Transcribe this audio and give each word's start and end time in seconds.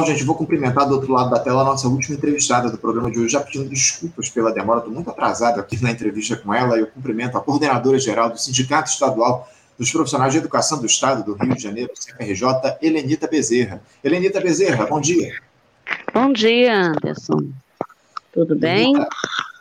Bom, 0.00 0.06
gente, 0.06 0.24
vou 0.24 0.34
cumprimentar 0.34 0.88
do 0.88 0.94
outro 0.94 1.12
lado 1.12 1.28
da 1.28 1.38
tela 1.38 1.60
a 1.60 1.64
nossa 1.64 1.86
última 1.86 2.16
entrevistada 2.16 2.70
do 2.70 2.78
programa 2.78 3.10
de 3.10 3.18
hoje, 3.18 3.32
já 3.32 3.40
pedindo 3.40 3.68
desculpas 3.68 4.30
pela 4.30 4.50
demora, 4.50 4.78
estou 4.78 4.94
muito 4.94 5.10
atrasado 5.10 5.60
aqui 5.60 5.78
na 5.82 5.90
entrevista 5.90 6.36
com 6.36 6.54
ela. 6.54 6.78
Eu 6.78 6.86
cumprimento 6.86 7.36
a 7.36 7.40
coordenadora 7.42 7.98
geral 7.98 8.30
do 8.30 8.40
Sindicato 8.40 8.88
Estadual 8.88 9.46
dos 9.78 9.92
Profissionais 9.92 10.32
de 10.32 10.38
Educação 10.38 10.78
do 10.78 10.86
Estado 10.86 11.22
do 11.22 11.34
Rio 11.34 11.54
de 11.54 11.62
Janeiro, 11.62 11.90
CPRJ, 11.94 12.78
Helenita 12.80 13.26
Bezerra. 13.26 13.82
Helenita 14.02 14.40
Bezerra, 14.40 14.86
bom 14.86 15.02
dia. 15.02 15.34
Bom 16.14 16.32
dia, 16.32 16.86
Anderson. 16.86 17.50
Tudo 18.32 18.56
bem? 18.56 18.94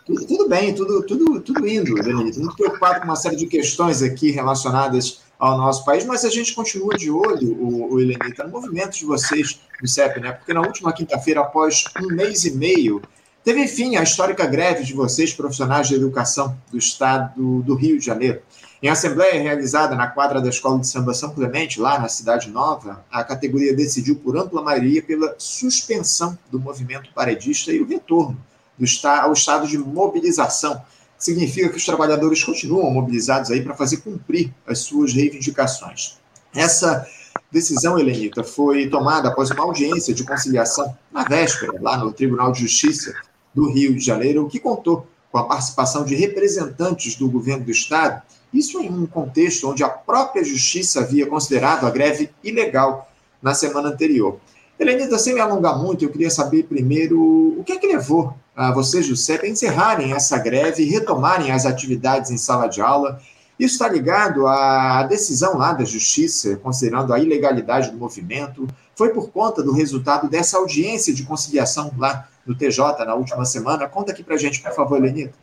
Tudo, 0.05 0.25
tudo 0.25 0.47
bem, 0.47 0.73
tudo, 0.73 1.03
tudo, 1.03 1.41
tudo 1.41 1.67
indo, 1.67 1.99
Helenita. 1.99 2.39
Muito 2.39 2.55
preocupado 2.55 3.01
com 3.01 3.07
uma 3.07 3.17
série 3.17 3.35
de 3.35 3.45
questões 3.45 4.01
aqui 4.01 4.31
relacionadas 4.31 5.19
ao 5.39 5.57
nosso 5.57 5.85
país, 5.85 6.05
mas 6.05 6.25
a 6.25 6.29
gente 6.29 6.53
continua 6.53 6.97
de 6.97 7.09
olho, 7.09 7.53
o, 7.53 7.93
o 7.93 8.01
Helenita, 8.01 8.43
no 8.43 8.49
movimento 8.49 8.97
de 8.97 9.05
vocês 9.05 9.61
do 9.81 9.87
CEP, 9.87 10.19
né? 10.19 10.33
Porque 10.33 10.53
na 10.53 10.59
última 10.59 10.91
quinta-feira, 10.91 11.39
após 11.39 11.85
um 12.03 12.07
mês 12.13 12.43
e 12.43 12.51
meio, 12.51 13.01
teve, 13.41 13.63
enfim, 13.63 13.95
a 13.95 14.03
histórica 14.03 14.45
greve 14.45 14.83
de 14.83 14.93
vocês, 14.93 15.33
profissionais 15.33 15.87
de 15.87 15.95
educação 15.95 16.57
do 16.69 16.77
Estado 16.77 17.61
do 17.61 17.73
Rio 17.73 17.97
de 17.97 18.05
Janeiro. 18.05 18.41
Em 18.83 18.89
assembleia 18.89 19.41
realizada 19.41 19.95
na 19.95 20.07
quadra 20.07 20.41
da 20.41 20.49
Escola 20.49 20.79
de 20.79 20.87
Samba 20.87 21.13
São 21.13 21.33
Clemente, 21.33 21.79
lá 21.79 21.99
na 21.99 22.09
Cidade 22.09 22.49
Nova, 22.49 23.05
a 23.09 23.23
categoria 23.23 23.73
decidiu 23.73 24.17
por 24.17 24.37
ampla 24.37 24.61
maioria 24.61 25.01
pela 25.01 25.35
suspensão 25.37 26.37
do 26.51 26.59
movimento 26.59 27.13
paredista 27.13 27.71
e 27.71 27.81
o 27.81 27.87
retorno 27.87 28.37
do 28.77 28.85
ao 29.07 29.33
estado 29.33 29.67
de 29.67 29.77
mobilização 29.77 30.81
significa 31.19 31.69
que 31.69 31.77
os 31.77 31.85
trabalhadores 31.85 32.43
continuam 32.43 32.89
mobilizados 32.89 33.51
aí 33.51 33.61
para 33.61 33.75
fazer 33.75 33.97
cumprir 33.97 34.51
as 34.65 34.79
suas 34.79 35.13
reivindicações. 35.13 36.17
Essa 36.55 37.05
decisão, 37.51 37.99
Helenita, 37.99 38.43
foi 38.43 38.87
tomada 38.87 39.27
após 39.27 39.51
uma 39.51 39.63
audiência 39.63 40.13
de 40.13 40.23
conciliação 40.23 40.97
na 41.11 41.25
véspera, 41.25 41.73
lá 41.81 41.97
no 41.97 42.13
Tribunal 42.13 42.51
de 42.53 42.61
Justiça 42.61 43.13
do 43.53 43.69
Rio 43.69 43.93
de 43.93 44.03
Janeiro, 44.03 44.47
que 44.47 44.59
contou 44.59 45.05
com 45.31 45.37
a 45.37 45.43
participação 45.43 46.03
de 46.05 46.15
representantes 46.15 47.15
do 47.15 47.29
governo 47.29 47.65
do 47.65 47.71
Estado, 47.71 48.21
isso 48.51 48.79
em 48.79 48.89
um 48.89 49.05
contexto 49.05 49.69
onde 49.69 49.83
a 49.83 49.89
própria 49.89 50.43
Justiça 50.43 51.01
havia 51.01 51.27
considerado 51.27 51.85
a 51.85 51.91
greve 51.91 52.31
ilegal 52.43 53.11
na 53.41 53.53
semana 53.53 53.89
anterior. 53.89 54.39
Helenita, 54.79 55.19
sem 55.19 55.33
me 55.33 55.39
alongar 55.39 55.77
muito, 55.77 56.03
eu 56.03 56.09
queria 56.09 56.29
saber 56.29 56.63
primeiro 56.63 57.19
o 57.59 57.63
que 57.63 57.73
é 57.73 57.77
que 57.77 57.85
levou 57.85 58.33
a 58.59 58.73
vocês 58.73 59.07
do 59.07 59.15
CEP 59.15 59.45
a 59.45 59.49
encerrarem 59.49 60.11
essa 60.11 60.37
greve 60.37 60.83
e 60.83 60.89
retomarem 60.89 61.49
as 61.49 61.65
atividades 61.65 62.29
em 62.29 62.37
sala 62.37 62.67
de 62.67 62.81
aula. 62.81 63.21
Isso 63.57 63.75
está 63.75 63.87
ligado 63.87 64.45
à 64.47 65.01
decisão 65.03 65.57
lá 65.57 65.71
da 65.71 65.85
Justiça, 65.85 66.57
considerando 66.57 67.13
a 67.13 67.19
ilegalidade 67.19 67.89
do 67.89 67.97
movimento. 67.97 68.67
Foi 68.97 69.13
por 69.13 69.31
conta 69.31 69.63
do 69.63 69.71
resultado 69.71 70.29
dessa 70.29 70.57
audiência 70.57 71.13
de 71.13 71.23
conciliação 71.23 71.93
lá 71.97 72.27
no 72.45 72.53
TJ 72.53 73.05
na 73.05 73.15
última 73.15 73.45
semana. 73.45 73.87
Conta 73.87 74.11
aqui 74.11 74.23
para 74.23 74.35
gente, 74.35 74.61
por 74.61 74.73
favor, 74.73 75.01
Lenita. 75.01 75.33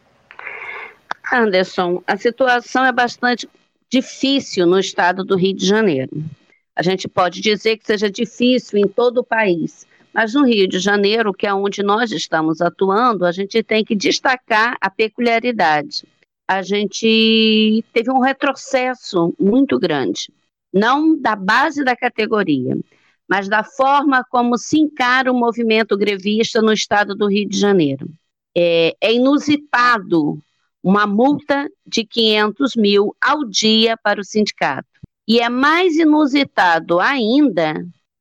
Anderson, 1.32 2.02
a 2.06 2.18
situação 2.18 2.84
é 2.84 2.92
bastante 2.92 3.48
difícil 3.88 4.66
no 4.66 4.78
estado 4.78 5.24
do 5.24 5.38
Rio 5.38 5.56
de 5.56 5.64
Janeiro. 5.64 6.22
A 6.76 6.82
gente 6.82 7.08
pode 7.08 7.40
dizer 7.40 7.78
que 7.78 7.86
seja 7.86 8.10
difícil 8.10 8.78
em 8.78 8.86
todo 8.86 9.18
o 9.22 9.24
país, 9.24 9.86
mas 10.16 10.32
no 10.32 10.46
Rio 10.46 10.66
de 10.66 10.78
Janeiro, 10.78 11.34
que 11.34 11.46
é 11.46 11.52
onde 11.52 11.82
nós 11.82 12.10
estamos 12.10 12.62
atuando, 12.62 13.26
a 13.26 13.32
gente 13.32 13.62
tem 13.62 13.84
que 13.84 13.94
destacar 13.94 14.74
a 14.80 14.88
peculiaridade. 14.88 16.08
A 16.48 16.62
gente 16.62 17.84
teve 17.92 18.10
um 18.10 18.20
retrocesso 18.20 19.34
muito 19.38 19.78
grande, 19.78 20.32
não 20.72 21.20
da 21.20 21.36
base 21.36 21.84
da 21.84 21.94
categoria, 21.94 22.78
mas 23.28 23.46
da 23.46 23.62
forma 23.62 24.24
como 24.30 24.56
se 24.56 24.78
encara 24.78 25.30
o 25.30 25.38
movimento 25.38 25.94
grevista 25.98 26.62
no 26.62 26.72
estado 26.72 27.14
do 27.14 27.28
Rio 27.28 27.46
de 27.46 27.58
Janeiro. 27.60 28.08
É, 28.56 28.96
é 28.98 29.12
inusitado 29.12 30.38
uma 30.82 31.06
multa 31.06 31.68
de 31.86 32.06
500 32.06 32.74
mil 32.74 33.14
ao 33.20 33.44
dia 33.44 33.98
para 33.98 34.18
o 34.18 34.24
sindicato. 34.24 34.88
E 35.28 35.40
é 35.40 35.50
mais 35.50 35.94
inusitado 35.96 37.00
ainda 37.00 37.74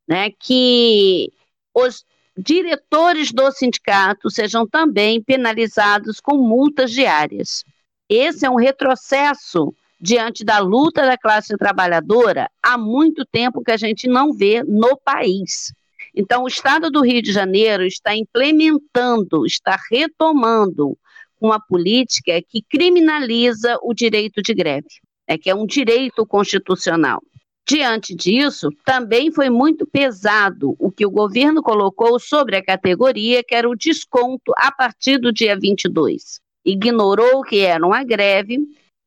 né, 0.06 0.30
que 0.38 1.32
os 1.76 2.06
diretores 2.38 3.32
do 3.32 3.52
sindicato 3.52 4.30
sejam 4.30 4.68
também 4.68 5.22
penalizados 5.22 6.20
com 6.20 6.38
multas 6.38 6.92
diárias. 6.92 7.64
Esse 8.10 8.46
é 8.46 8.50
um 8.50 8.56
retrocesso 8.56 9.74
diante 10.00 10.44
da 10.44 10.60
luta 10.60 11.02
da 11.02 11.18
classe 11.18 11.56
trabalhadora 11.58 12.50
há 12.64 12.78
muito 12.78 13.26
tempo 13.26 13.64
que 13.64 13.72
a 13.72 13.78
gente 13.78 14.08
não 14.08 14.34
vê 14.34 14.64
no 14.64 14.98
país. 14.98 15.74
Então, 16.16 16.44
o 16.44 16.48
Estado 16.48 16.90
do 16.90 17.02
Rio 17.02 17.22
de 17.22 17.32
Janeiro 17.32 17.84
está 17.86 18.16
implementando, 18.16 19.46
está 19.46 19.78
retomando 19.92 20.98
uma 21.42 21.60
política 21.60 22.42
que 22.42 22.62
criminaliza 22.62 23.78
o 23.82 23.94
direito 23.94 24.42
de 24.42 24.54
greve 24.54 24.88
é 25.28 25.38
que 25.38 25.50
é 25.50 25.56
um 25.56 25.66
direito 25.66 26.26
constitucional. 26.26 27.22
Diante 27.68 28.14
disso, 28.14 28.70
também 28.86 29.32
foi 29.32 29.50
muito 29.50 29.88
pesado 29.88 30.76
o 30.78 30.92
que 30.92 31.04
o 31.04 31.10
governo 31.10 31.64
colocou 31.64 32.20
sobre 32.20 32.58
a 32.58 32.64
categoria, 32.64 33.44
que 33.44 33.56
era 33.56 33.68
o 33.68 33.76
desconto 33.76 34.54
a 34.56 34.72
partir 34.72 35.18
do 35.18 35.34
dia 35.34 35.58
22. 35.60 36.40
Ignorou 36.64 37.42
que 37.42 37.62
era 37.62 37.84
uma 37.84 38.04
greve 38.04 38.60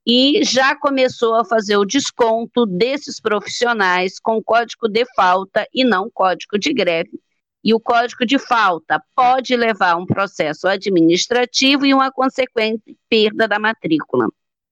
e 0.04 0.42
já 0.42 0.74
começou 0.74 1.36
a 1.36 1.44
fazer 1.44 1.76
o 1.76 1.84
desconto 1.84 2.66
desses 2.66 3.20
profissionais 3.20 4.18
com 4.18 4.42
código 4.42 4.88
de 4.88 5.04
falta 5.14 5.64
e 5.72 5.84
não 5.84 6.10
código 6.10 6.58
de 6.58 6.72
greve. 6.72 7.20
E 7.62 7.72
o 7.72 7.78
código 7.78 8.26
de 8.26 8.38
falta 8.38 9.00
pode 9.14 9.54
levar 9.54 9.92
a 9.92 9.96
um 9.96 10.06
processo 10.06 10.66
administrativo 10.66 11.86
e 11.86 11.94
uma 11.94 12.10
consequente 12.10 12.96
perda 13.08 13.46
da 13.46 13.58
matrícula. 13.58 14.28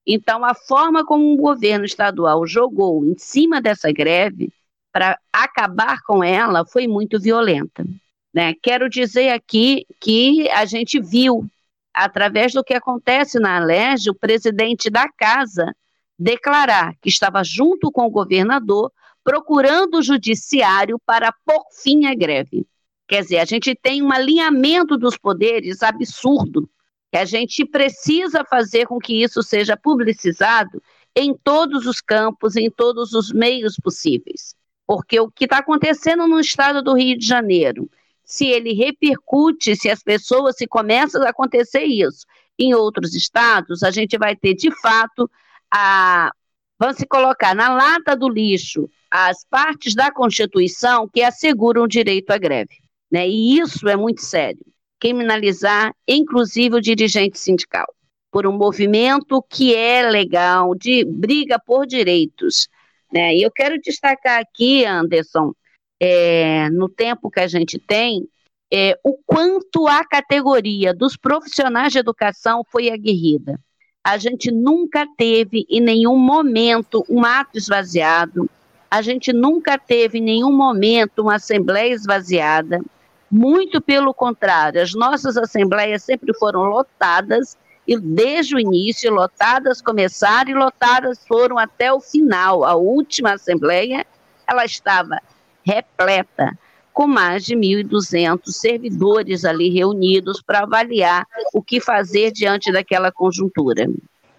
Então, 0.07 0.45
a 0.45 0.53
forma 0.53 1.05
como 1.05 1.33
o 1.33 1.35
governo 1.35 1.83
estadual 1.83 2.47
jogou 2.47 3.05
em 3.05 3.17
cima 3.17 3.61
dessa 3.61 3.91
greve 3.91 4.53
para 4.89 5.19
acabar 5.33 6.01
com 6.03 6.23
ela 6.23 6.65
foi 6.65 6.87
muito 6.87 7.19
violenta. 7.19 7.85
Né? 8.33 8.53
Quero 8.63 8.89
dizer 8.89 9.31
aqui 9.31 9.85
que 9.99 10.49
a 10.51 10.63
gente 10.63 10.97
viu, 11.01 11.45
através 11.93 12.53
do 12.53 12.63
que 12.63 12.73
acontece 12.73 13.37
na 13.37 13.57
Alerj, 13.57 14.09
o 14.09 14.15
presidente 14.15 14.89
da 14.89 15.09
casa 15.09 15.75
declarar 16.17 16.95
que 17.01 17.09
estava 17.09 17.43
junto 17.43 17.91
com 17.91 18.05
o 18.05 18.09
governador 18.09 18.89
procurando 19.25 19.95
o 19.95 20.01
judiciário 20.01 20.97
para 21.05 21.33
pôr 21.45 21.61
fim 21.83 22.05
à 22.05 22.15
greve. 22.15 22.65
Quer 23.09 23.23
dizer, 23.23 23.39
a 23.39 23.45
gente 23.45 23.75
tem 23.75 24.01
um 24.01 24.11
alinhamento 24.11 24.97
dos 24.97 25.17
poderes 25.17 25.83
absurdo 25.83 26.69
que 27.11 27.17
a 27.17 27.25
gente 27.25 27.65
precisa 27.65 28.43
fazer 28.43 28.85
com 28.85 28.99
que 28.99 29.23
isso 29.23 29.41
seja 29.41 29.77
publicizado 29.77 30.81
em 31.15 31.33
todos 31.33 31.85
os 31.85 32.01
campos, 32.01 32.55
em 32.55 32.69
todos 32.69 33.13
os 33.13 33.31
meios 33.31 33.75
possíveis. 33.77 34.55
Porque 34.85 35.19
o 35.19 35.31
que 35.31 35.45
está 35.45 35.59
acontecendo 35.59 36.27
no 36.27 36.39
estado 36.39 36.81
do 36.81 36.93
Rio 36.93 37.17
de 37.17 37.25
Janeiro, 37.25 37.89
se 38.23 38.45
ele 38.47 38.73
repercute, 38.73 39.75
se 39.75 39.89
as 39.89 40.03
pessoas, 40.03 40.55
se 40.57 40.67
começa 40.67 41.19
a 41.19 41.29
acontecer 41.29 41.83
isso 41.83 42.25
em 42.59 42.73
outros 42.73 43.15
estados, 43.15 43.83
a 43.83 43.91
gente 43.91 44.17
vai 44.17 44.35
ter 44.35 44.53
de 44.53 44.71
fato 44.81 45.29
a. 45.71 46.31
Vamos 46.79 46.97
se 46.97 47.07
colocar 47.07 47.55
na 47.55 47.73
lata 47.73 48.15
do 48.15 48.29
lixo 48.29 48.87
as 49.09 49.43
partes 49.43 49.95
da 49.95 50.11
Constituição 50.11 51.09
que 51.11 51.23
asseguram 51.23 51.83
o 51.83 51.87
direito 51.87 52.29
à 52.29 52.37
greve. 52.37 52.77
Né? 53.11 53.27
E 53.27 53.59
isso 53.59 53.87
é 53.89 53.95
muito 53.95 54.21
sério 54.21 54.63
criminalizar, 54.99 55.93
inclusive, 56.07 56.75
o 56.75 56.81
dirigente 56.81 57.39
sindical, 57.39 57.87
por 58.31 58.47
um 58.47 58.57
movimento 58.57 59.43
que 59.49 59.75
é 59.75 60.09
legal, 60.09 60.75
de 60.75 61.05
briga 61.05 61.59
por 61.59 61.85
direitos. 61.85 62.67
Né? 63.11 63.35
E 63.35 63.43
eu 63.43 63.51
quero 63.51 63.79
destacar 63.79 64.41
aqui, 64.41 64.85
Anderson, 64.85 65.53
é, 65.99 66.69
no 66.69 66.89
tempo 66.89 67.29
que 67.29 67.39
a 67.39 67.47
gente 67.47 67.79
tem, 67.79 68.27
é, 68.71 68.97
o 69.03 69.17
quanto 69.25 69.87
a 69.87 70.03
categoria 70.03 70.93
dos 70.93 71.15
profissionais 71.15 71.93
de 71.93 71.99
educação 71.99 72.63
foi 72.69 72.89
aguerrida. 72.89 73.59
A 74.03 74.17
gente 74.17 74.51
nunca 74.51 75.05
teve, 75.17 75.65
em 75.69 75.81
nenhum 75.81 76.17
momento, 76.17 77.05
um 77.09 77.25
ato 77.25 77.57
esvaziado, 77.57 78.49
a 78.89 79.01
gente 79.01 79.33
nunca 79.33 79.77
teve, 79.77 80.19
em 80.19 80.21
nenhum 80.21 80.51
momento, 80.51 81.21
uma 81.21 81.35
assembleia 81.35 81.93
esvaziada. 81.93 82.81
Muito 83.29 83.81
pelo 83.81 84.13
contrário, 84.13 84.81
as 84.81 84.93
nossas 84.93 85.35
assembleias 85.37 86.03
sempre 86.03 86.33
foram 86.33 86.63
lotadas 86.63 87.57
e 87.87 87.97
desde 87.97 88.55
o 88.55 88.59
início 88.59 89.11
lotadas 89.11 89.81
começaram 89.81 90.51
e 90.51 90.53
lotadas 90.53 91.19
foram 91.27 91.57
até 91.57 91.91
o 91.91 91.99
final. 91.99 92.63
A 92.63 92.75
última 92.75 93.33
assembleia, 93.33 94.05
ela 94.47 94.65
estava 94.65 95.19
repleta 95.65 96.57
com 96.93 97.05
mais 97.05 97.45
de 97.45 97.55
1.200 97.55 98.39
servidores 98.47 99.45
ali 99.45 99.69
reunidos 99.69 100.41
para 100.41 100.61
avaliar 100.61 101.27
o 101.53 101.61
que 101.61 101.79
fazer 101.79 102.31
diante 102.31 102.71
daquela 102.71 103.11
conjuntura. 103.11 103.87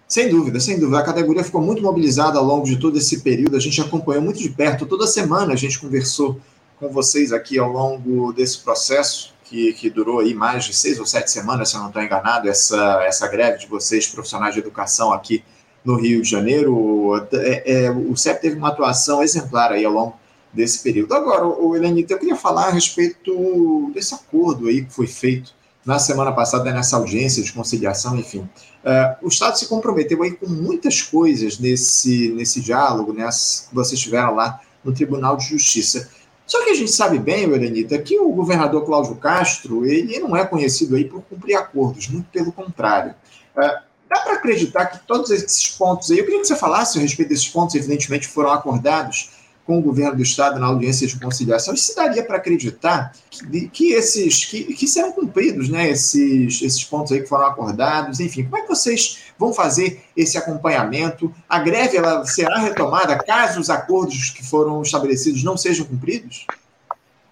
Sem 0.07 0.27
dúvida, 0.27 0.59
sem 0.59 0.79
dúvida. 0.79 0.99
A 0.99 1.03
categoria 1.03 1.43
ficou 1.43 1.61
muito 1.61 1.81
mobilizada 1.81 2.37
ao 2.37 2.43
longo 2.43 2.65
de 2.65 2.77
todo 2.77 2.97
esse 2.97 3.21
período. 3.21 3.55
A 3.55 3.59
gente 3.59 3.79
acompanhou 3.79 4.23
muito 4.23 4.39
de 4.39 4.49
perto. 4.49 4.85
Toda 4.85 5.07
semana 5.07 5.53
a 5.53 5.55
gente 5.55 5.79
conversou 5.79 6.39
com 6.79 6.89
vocês 6.89 7.33
aqui 7.33 7.59
ao 7.59 7.69
longo 7.69 8.31
desse 8.31 8.59
processo, 8.59 9.33
que, 9.43 9.73
que 9.73 9.89
durou 9.89 10.19
aí 10.19 10.33
mais 10.33 10.63
de 10.63 10.73
seis 10.73 10.99
ou 10.99 11.05
sete 11.05 11.29
semanas, 11.29 11.69
se 11.69 11.75
eu 11.75 11.81
não 11.81 11.87
estou 11.87 12.01
enganado, 12.01 12.47
essa, 12.47 13.03
essa 13.03 13.27
greve 13.27 13.59
de 13.59 13.67
vocês, 13.67 14.07
profissionais 14.07 14.53
de 14.53 14.59
educação 14.59 15.11
aqui 15.11 15.43
no 15.83 15.95
Rio 15.95 16.21
de 16.21 16.29
Janeiro. 16.29 17.27
É, 17.33 17.85
é, 17.85 17.91
o 17.91 18.15
CEP 18.15 18.41
teve 18.41 18.55
uma 18.55 18.69
atuação 18.69 19.21
exemplar 19.21 19.71
aí 19.71 19.83
ao 19.83 19.91
longo 19.91 20.15
desse 20.53 20.81
período. 20.81 21.13
Agora, 21.13 21.45
o 21.45 21.75
Helenita, 21.75 22.13
eu 22.13 22.19
queria 22.19 22.35
falar 22.35 22.67
a 22.67 22.71
respeito 22.71 23.91
desse 23.93 24.13
acordo 24.13 24.67
aí 24.67 24.85
que 24.85 24.93
foi 24.93 25.07
feito 25.07 25.53
na 25.85 25.97
semana 25.97 26.31
passada 26.31 26.71
nessa 26.71 26.97
audiência 26.97 27.41
de 27.41 27.51
conciliação, 27.51 28.15
enfim. 28.17 28.39
Uh, 28.83 29.25
o 29.25 29.27
Estado 29.27 29.57
se 29.57 29.67
comprometeu 29.67 30.21
aí 30.23 30.31
com 30.31 30.47
muitas 30.47 31.01
coisas 31.01 31.57
nesse, 31.57 32.29
nesse 32.29 32.61
diálogo, 32.61 33.13
né, 33.13 33.27
que 33.27 33.73
vocês 33.73 33.99
tiveram 33.99 34.35
lá 34.35 34.61
no 34.83 34.93
Tribunal 34.93 35.35
de 35.37 35.45
Justiça. 35.45 36.09
Só 36.49 36.63
que 36.63 36.71
a 36.71 36.73
gente 36.73 36.91
sabe 36.91 37.19
bem, 37.19 37.43
Elenita, 37.43 37.99
que 37.99 38.19
o 38.19 38.31
governador 38.31 38.83
Cláudio 38.83 39.15
Castro, 39.17 39.85
ele 39.85 40.17
não 40.17 40.35
é 40.35 40.43
conhecido 40.43 40.95
aí 40.95 41.05
por 41.05 41.21
cumprir 41.21 41.53
acordos, 41.53 42.07
muito 42.07 42.27
pelo 42.31 42.51
contrário. 42.51 43.13
Uh, 43.55 43.79
dá 44.09 44.19
para 44.23 44.33
acreditar 44.33 44.87
que 44.87 45.05
todos 45.05 45.29
esses 45.29 45.69
pontos 45.69 46.09
aí, 46.09 46.17
eu 46.17 46.25
queria 46.25 46.41
que 46.41 46.47
você 46.47 46.55
falasse 46.55 46.97
a 46.97 47.01
respeito 47.01 47.29
desses 47.29 47.47
pontos, 47.47 47.75
evidentemente 47.75 48.27
foram 48.27 48.49
acordados, 48.49 49.29
com 49.69 49.77
o 49.77 49.83
governo 49.83 50.15
do 50.15 50.23
Estado 50.23 50.59
na 50.59 50.65
audiência 50.65 51.05
de 51.05 51.19
conciliação, 51.19 51.75
isso 51.75 51.95
daria 51.95 52.23
para 52.23 52.37
acreditar 52.37 53.13
que, 53.29 53.67
que 53.67 53.91
esses 53.93 54.43
que, 54.43 54.63
que, 54.73 54.87
serão 54.87 55.11
cumpridos, 55.11 55.69
né, 55.69 55.91
esses, 55.91 56.59
esses 56.63 56.83
pontos 56.83 57.11
aí 57.11 57.21
que 57.21 57.29
foram 57.29 57.45
acordados, 57.45 58.19
enfim, 58.19 58.45
como 58.45 58.57
é 58.57 58.61
que 58.63 58.67
vocês 58.67 59.25
vão 59.37 59.53
fazer 59.53 60.01
esse 60.17 60.39
acompanhamento? 60.39 61.31
A 61.47 61.59
greve 61.59 61.97
ela 61.97 62.25
será 62.25 62.57
retomada 62.57 63.15
caso 63.19 63.59
os 63.59 63.69
acordos 63.69 64.31
que 64.31 64.43
foram 64.43 64.81
estabelecidos 64.81 65.43
não 65.43 65.55
sejam 65.55 65.85
cumpridos? 65.85 66.47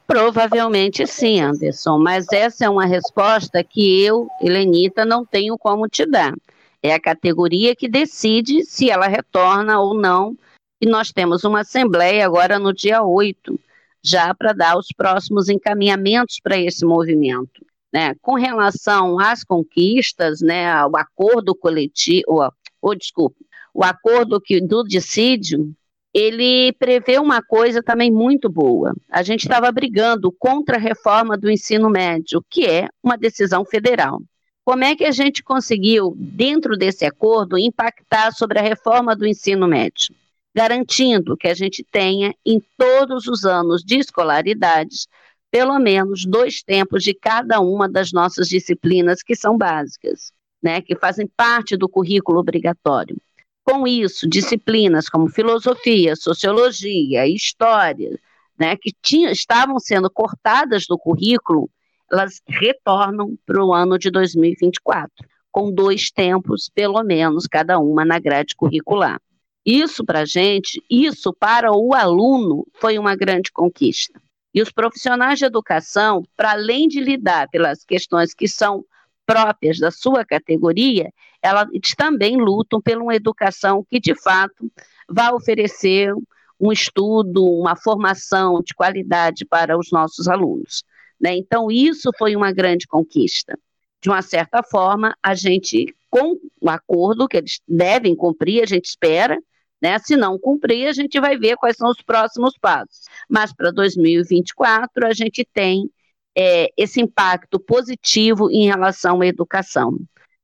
Provavelmente 0.05 1.07
sim, 1.07 1.41
Anderson, 1.41 1.97
mas 1.97 2.27
essa 2.31 2.65
é 2.65 2.69
uma 2.69 2.85
resposta 2.85 3.63
que 3.63 3.99
eu, 4.03 4.27
Helenita, 4.39 5.03
não 5.03 5.25
tenho 5.25 5.57
como 5.57 5.87
te 5.87 6.05
dar. 6.05 6.35
É 6.83 6.93
a 6.93 6.99
categoria 6.99 7.75
que 7.75 7.89
decide 7.89 8.63
se 8.63 8.91
ela 8.91 9.07
retorna 9.07 9.79
ou 9.79 9.95
não 9.95 10.37
e 10.79 10.85
nós 10.85 11.11
temos 11.11 11.43
uma 11.43 11.61
assembleia 11.61 12.25
agora 12.25 12.59
no 12.59 12.73
dia 12.73 13.03
8, 13.03 13.59
já 14.03 14.33
para 14.33 14.53
dar 14.53 14.77
os 14.77 14.87
próximos 14.95 15.49
encaminhamentos 15.49 16.39
para 16.41 16.57
esse 16.57 16.85
movimento. 16.85 17.65
Né? 17.91 18.15
Com 18.21 18.35
relação 18.35 19.19
às 19.19 19.43
conquistas, 19.43 20.41
né, 20.41 20.85
o 20.85 20.95
acordo 20.97 21.55
coletivo, 21.55 22.23
ou, 22.27 22.51
ou 22.81 22.95
desculpa, 22.95 23.37
o 23.73 23.83
acordo 23.83 24.41
que, 24.41 24.59
do 24.59 24.83
dissídio, 24.83 25.73
ele 26.13 26.73
prevê 26.73 27.19
uma 27.19 27.41
coisa 27.41 27.81
também 27.83 28.11
muito 28.11 28.49
boa. 28.49 28.93
A 29.09 29.21
gente 29.23 29.41
estava 29.41 29.71
brigando 29.71 30.31
contra 30.31 30.77
a 30.77 30.79
reforma 30.79 31.37
do 31.37 31.49
ensino 31.49 31.89
médio, 31.89 32.43
que 32.49 32.65
é 32.65 32.87
uma 33.03 33.17
decisão 33.17 33.63
federal. 33.63 34.21
Como 34.65 34.83
é 34.83 34.95
que 34.95 35.05
a 35.05 35.11
gente 35.11 35.43
conseguiu, 35.43 36.13
dentro 36.17 36.75
desse 36.75 37.05
acordo, 37.05 37.57
impactar 37.57 38.31
sobre 38.31 38.59
a 38.59 38.63
reforma 38.63 39.15
do 39.15 39.25
ensino 39.25 39.67
médio? 39.67 40.13
Garantindo 40.57 41.37
que 41.37 41.47
a 41.47 41.53
gente 41.53 41.83
tenha 41.83 42.33
em 42.43 42.59
todos 42.75 43.27
os 43.27 43.45
anos 43.45 43.83
de 43.83 43.99
escolaridades 43.99 45.07
pelo 45.51 45.77
menos 45.77 46.25
dois 46.25 46.63
tempos 46.63 47.03
de 47.03 47.13
cada 47.13 47.59
uma 47.59 47.87
das 47.87 48.11
nossas 48.11 48.47
disciplinas 48.47 49.21
que 49.21 49.35
são 49.35 49.55
básicas, 49.55 50.31
né, 50.59 50.81
que 50.81 50.95
fazem 50.95 51.27
parte 51.37 51.77
do 51.77 51.87
currículo 51.87 52.39
obrigatório. 52.39 53.15
Com 53.63 53.87
isso, 53.87 54.27
disciplinas 54.27 55.07
como 55.07 55.29
filosofia, 55.29 56.15
sociologia, 56.15 57.27
história, 57.27 58.19
né, 58.59 58.75
que 58.75 58.91
tinha, 58.99 59.29
estavam 59.29 59.79
sendo 59.79 60.09
cortadas 60.09 60.87
do 60.87 60.97
currículo, 60.97 61.69
elas 62.11 62.41
retornam 62.47 63.37
para 63.45 63.63
o 63.63 63.75
ano 63.75 63.99
de 63.99 64.09
2024, 64.09 65.23
com 65.51 65.71
dois 65.71 66.09
tempos, 66.09 66.67
pelo 66.73 67.03
menos, 67.03 67.45
cada 67.45 67.77
uma 67.77 68.03
na 68.03 68.17
grade 68.17 68.55
curricular. 68.55 69.21
Isso 69.67 70.05
para 70.05 70.21
a 70.21 70.25
gente, 70.25 70.81
isso 70.89 71.33
para 71.33 71.73
o 71.73 71.93
aluno 71.93 72.65
foi 72.79 72.97
uma 72.97 73.17
grande 73.17 73.51
conquista. 73.51 74.17
E 74.53 74.61
os 74.61 74.71
profissionais 74.71 75.39
de 75.39 75.43
educação, 75.43 76.23
para 76.37 76.51
além 76.51 76.87
de 76.87 77.01
lidar 77.01 77.49
pelas 77.49 77.83
questões 77.83 78.33
que 78.33 78.47
são 78.47 78.85
próprias 79.25 79.77
da 79.77 79.91
sua 79.91 80.23
categoria, 80.23 81.11
elas 81.41 81.67
também 81.97 82.37
lutam 82.37 82.81
por 82.81 82.95
uma 82.95 83.13
educação 83.13 83.85
que, 83.89 83.99
de 83.99 84.15
fato, 84.15 84.71
vai 85.09 85.33
oferecer 85.33 86.13
um 86.57 86.71
estudo, 86.71 87.43
uma 87.43 87.75
formação 87.75 88.61
de 88.65 88.73
qualidade 88.73 89.45
para 89.45 89.77
os 89.77 89.91
nossos 89.91 90.29
alunos. 90.29 90.85
Né? 91.19 91.35
Então, 91.35 91.69
isso 91.69 92.09
foi 92.17 92.37
uma 92.37 92.53
grande 92.53 92.87
conquista. 92.87 93.59
De 94.01 94.07
uma 94.07 94.21
certa 94.21 94.63
forma, 94.63 95.13
a 95.21 95.35
gente, 95.35 95.93
com 96.09 96.37
o 96.61 96.69
acordo 96.69 97.27
que 97.27 97.35
eles 97.35 97.59
devem 97.67 98.15
cumprir, 98.15 98.63
a 98.63 98.65
gente 98.65 98.85
espera, 98.85 99.37
né? 99.81 99.99
Se 99.99 100.15
não 100.15 100.37
cumprir, 100.39 100.87
a 100.87 100.93
gente 100.93 101.19
vai 101.19 101.37
ver 101.37 101.57
quais 101.57 101.77
são 101.77 101.89
os 101.89 102.01
próximos 102.01 102.57
passos. 102.59 103.05
Mas 103.29 103.53
para 103.53 103.71
2024, 103.71 105.05
a 105.05 105.13
gente 105.13 105.47
tem 105.53 105.89
é, 106.35 106.69
esse 106.77 107.01
impacto 107.01 107.59
positivo 107.59 108.49
em 108.51 108.65
relação 108.65 109.21
à 109.21 109.27
educação. 109.27 109.97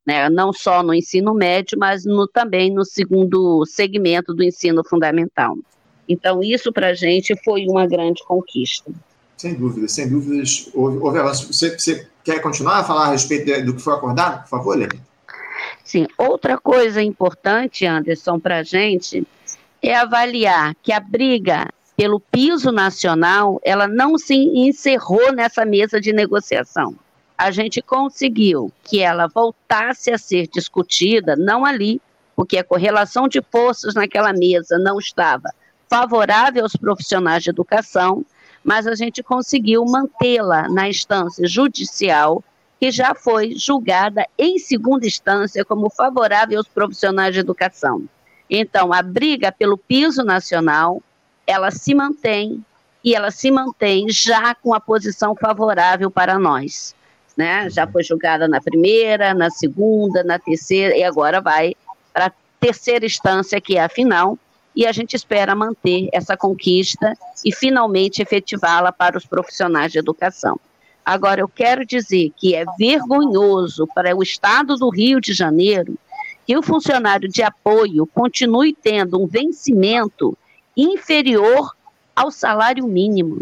Né? 0.06 0.28
Não 0.28 0.52
só 0.52 0.82
no 0.82 0.92
ensino 0.92 1.34
médio, 1.34 1.78
mas 1.78 2.04
no, 2.04 2.28
também 2.28 2.72
no 2.72 2.84
segundo 2.84 3.64
segmento 3.64 4.34
do 4.34 4.42
ensino 4.42 4.82
fundamental. 4.84 5.56
Então, 6.08 6.42
isso 6.42 6.72
para 6.72 6.88
a 6.88 6.94
gente 6.94 7.34
foi 7.42 7.64
uma 7.66 7.86
grande 7.86 8.22
conquista. 8.24 8.92
Sem 9.36 9.54
dúvida, 9.54 9.88
sem 9.88 10.08
dúvidas. 10.08 10.68
Houve, 10.74 10.98
houve. 10.98 11.22
Você, 11.22 11.78
você, 11.78 12.06
quer 12.22 12.40
continuar 12.40 12.80
a 12.80 12.84
falar 12.84 13.06
a 13.06 13.10
respeito 13.12 13.64
do 13.64 13.74
que 13.74 13.82
foi 13.82 13.94
acordado, 13.94 14.42
por 14.42 14.48
favor, 14.48 14.76
Lênin? 14.76 15.00
Sim, 15.84 16.06
outra 16.16 16.56
coisa 16.58 17.02
importante, 17.02 17.84
Anderson, 17.84 18.40
para 18.40 18.58
a 18.58 18.62
gente 18.62 19.26
é 19.82 19.94
avaliar 19.94 20.74
que 20.82 20.92
a 20.92 20.98
briga 20.98 21.68
pelo 21.96 22.18
piso 22.18 22.72
nacional, 22.72 23.60
ela 23.62 23.86
não 23.86 24.18
se 24.18 24.34
encerrou 24.34 25.32
nessa 25.32 25.64
mesa 25.64 26.00
de 26.00 26.12
negociação. 26.12 26.96
A 27.38 27.50
gente 27.50 27.80
conseguiu 27.80 28.72
que 28.82 29.00
ela 29.00 29.28
voltasse 29.28 30.10
a 30.10 30.18
ser 30.18 30.48
discutida, 30.48 31.36
não 31.36 31.64
ali, 31.64 32.00
porque 32.34 32.58
a 32.58 32.64
correlação 32.64 33.28
de 33.28 33.40
forças 33.42 33.94
naquela 33.94 34.32
mesa 34.32 34.78
não 34.78 34.98
estava 34.98 35.50
favorável 35.88 36.64
aos 36.64 36.74
profissionais 36.74 37.44
de 37.44 37.50
educação, 37.50 38.24
mas 38.64 38.86
a 38.86 38.94
gente 38.94 39.22
conseguiu 39.22 39.84
mantê-la 39.84 40.68
na 40.68 40.88
instância 40.88 41.46
judicial 41.46 42.42
que 42.84 42.90
já 42.90 43.14
foi 43.14 43.54
julgada 43.56 44.26
em 44.38 44.58
segunda 44.58 45.06
instância 45.06 45.64
como 45.64 45.88
favorável 45.88 46.58
aos 46.58 46.68
profissionais 46.68 47.32
de 47.32 47.40
educação. 47.40 48.04
Então, 48.50 48.92
a 48.92 49.00
briga 49.00 49.50
pelo 49.50 49.78
piso 49.78 50.22
nacional, 50.22 51.02
ela 51.46 51.70
se 51.70 51.94
mantém 51.94 52.62
e 53.02 53.14
ela 53.14 53.30
se 53.30 53.50
mantém 53.50 54.10
já 54.10 54.54
com 54.54 54.74
a 54.74 54.80
posição 54.80 55.34
favorável 55.34 56.10
para 56.10 56.38
nós. 56.38 56.94
Né? 57.34 57.70
Já 57.70 57.86
foi 57.86 58.02
julgada 58.02 58.46
na 58.46 58.60
primeira, 58.60 59.32
na 59.32 59.48
segunda, 59.48 60.22
na 60.22 60.38
terceira 60.38 60.94
e 60.94 61.02
agora 61.02 61.40
vai 61.40 61.74
para 62.12 62.26
a 62.26 62.32
terceira 62.60 63.06
instância, 63.06 63.62
que 63.62 63.78
é 63.78 63.84
a 63.84 63.88
final, 63.88 64.38
e 64.76 64.86
a 64.86 64.92
gente 64.92 65.16
espera 65.16 65.54
manter 65.54 66.10
essa 66.12 66.36
conquista 66.36 67.16
e 67.42 67.50
finalmente 67.50 68.20
efetivá-la 68.20 68.92
para 68.92 69.16
os 69.16 69.24
profissionais 69.24 69.90
de 69.90 69.98
educação. 69.98 70.60
Agora, 71.04 71.40
eu 71.40 71.48
quero 71.48 71.84
dizer 71.84 72.32
que 72.36 72.54
é 72.54 72.64
vergonhoso 72.78 73.86
para 73.94 74.16
o 74.16 74.22
Estado 74.22 74.76
do 74.76 74.88
Rio 74.88 75.20
de 75.20 75.34
Janeiro 75.34 75.98
que 76.46 76.56
o 76.56 76.62
funcionário 76.62 77.28
de 77.28 77.42
apoio 77.42 78.06
continue 78.06 78.74
tendo 78.74 79.22
um 79.22 79.26
vencimento 79.26 80.36
inferior 80.76 81.74
ao 82.14 82.30
salário 82.30 82.86
mínimo, 82.86 83.40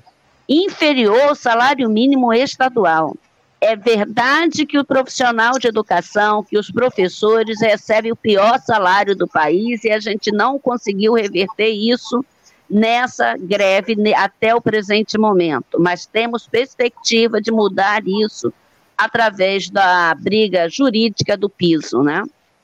inferior 0.48 1.20
ao 1.20 1.34
salário 1.34 1.88
mínimo 1.88 2.32
estadual. 2.32 3.16
É 3.60 3.76
verdade 3.76 4.66
que 4.66 4.78
o 4.78 4.84
profissional 4.84 5.58
de 5.58 5.68
educação, 5.68 6.42
que 6.42 6.58
os 6.58 6.70
professores 6.70 7.60
recebem 7.60 8.10
o 8.10 8.16
pior 8.16 8.58
salário 8.60 9.14
do 9.14 9.28
país 9.28 9.84
e 9.84 9.90
a 9.90 10.00
gente 10.00 10.32
não 10.32 10.58
conseguiu 10.58 11.14
reverter 11.14 11.70
isso 11.70 12.24
nessa 12.72 13.36
greve 13.36 13.94
até 14.14 14.54
o 14.54 14.60
presente 14.60 15.18
momento, 15.18 15.78
mas 15.78 16.06
temos 16.06 16.46
perspectiva 16.46 17.38
de 17.38 17.52
mudar 17.52 18.02
isso 18.06 18.50
através 18.96 19.68
da 19.68 20.14
briga 20.14 20.70
jurídica 20.70 21.36
do 21.36 21.50
piso, 21.50 22.02
né? 22.02 22.22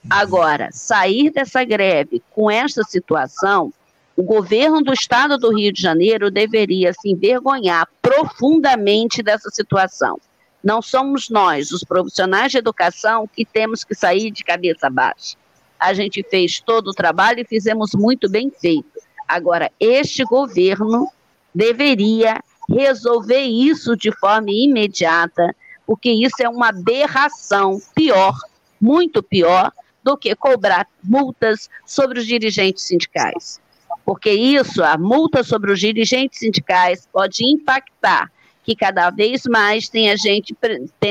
Agora, 0.08 0.70
sair 0.72 1.30
dessa 1.30 1.62
greve 1.62 2.22
com 2.30 2.50
esta 2.50 2.82
situação, 2.84 3.70
o 4.16 4.22
governo 4.22 4.80
do 4.80 4.94
estado 4.94 5.36
do 5.36 5.54
Rio 5.54 5.72
de 5.72 5.82
Janeiro 5.82 6.30
deveria 6.30 6.94
se 6.94 7.10
envergonhar 7.10 7.86
profundamente 8.00 9.22
dessa 9.22 9.50
situação. 9.50 10.18
Não 10.64 10.80
somos 10.80 11.28
nós, 11.28 11.70
os 11.70 11.84
profissionais 11.84 12.50
de 12.50 12.58
educação, 12.58 13.28
que 13.28 13.44
temos 13.44 13.84
que 13.84 13.94
sair 13.94 14.30
de 14.30 14.42
cabeça 14.42 14.88
baixa. 14.88 15.36
A 15.78 15.92
gente 15.92 16.24
fez 16.30 16.60
todo 16.60 16.88
o 16.88 16.94
trabalho 16.94 17.40
e 17.40 17.44
fizemos 17.44 17.90
muito 17.94 18.28
bem 18.30 18.50
feito 18.50 18.97
Agora, 19.28 19.70
este 19.78 20.24
governo 20.24 21.06
deveria 21.54 22.42
resolver 22.68 23.42
isso 23.42 23.94
de 23.94 24.10
forma 24.10 24.50
imediata, 24.50 25.54
porque 25.86 26.10
isso 26.10 26.42
é 26.42 26.48
uma 26.48 26.68
aberração 26.70 27.78
pior, 27.94 28.34
muito 28.80 29.22
pior, 29.22 29.70
do 30.02 30.16
que 30.16 30.34
cobrar 30.34 30.86
multas 31.04 31.68
sobre 31.84 32.20
os 32.20 32.26
dirigentes 32.26 32.84
sindicais. 32.84 33.60
Porque 34.04 34.30
isso, 34.30 34.82
a 34.82 34.96
multa 34.96 35.44
sobre 35.44 35.70
os 35.72 35.78
dirigentes 35.78 36.38
sindicais, 36.38 37.06
pode 37.12 37.44
impactar 37.44 38.30
que 38.64 38.74
cada 38.74 39.10
vez 39.10 39.42
mais 39.44 39.88
tenha 39.88 40.16
gente, 40.16 40.56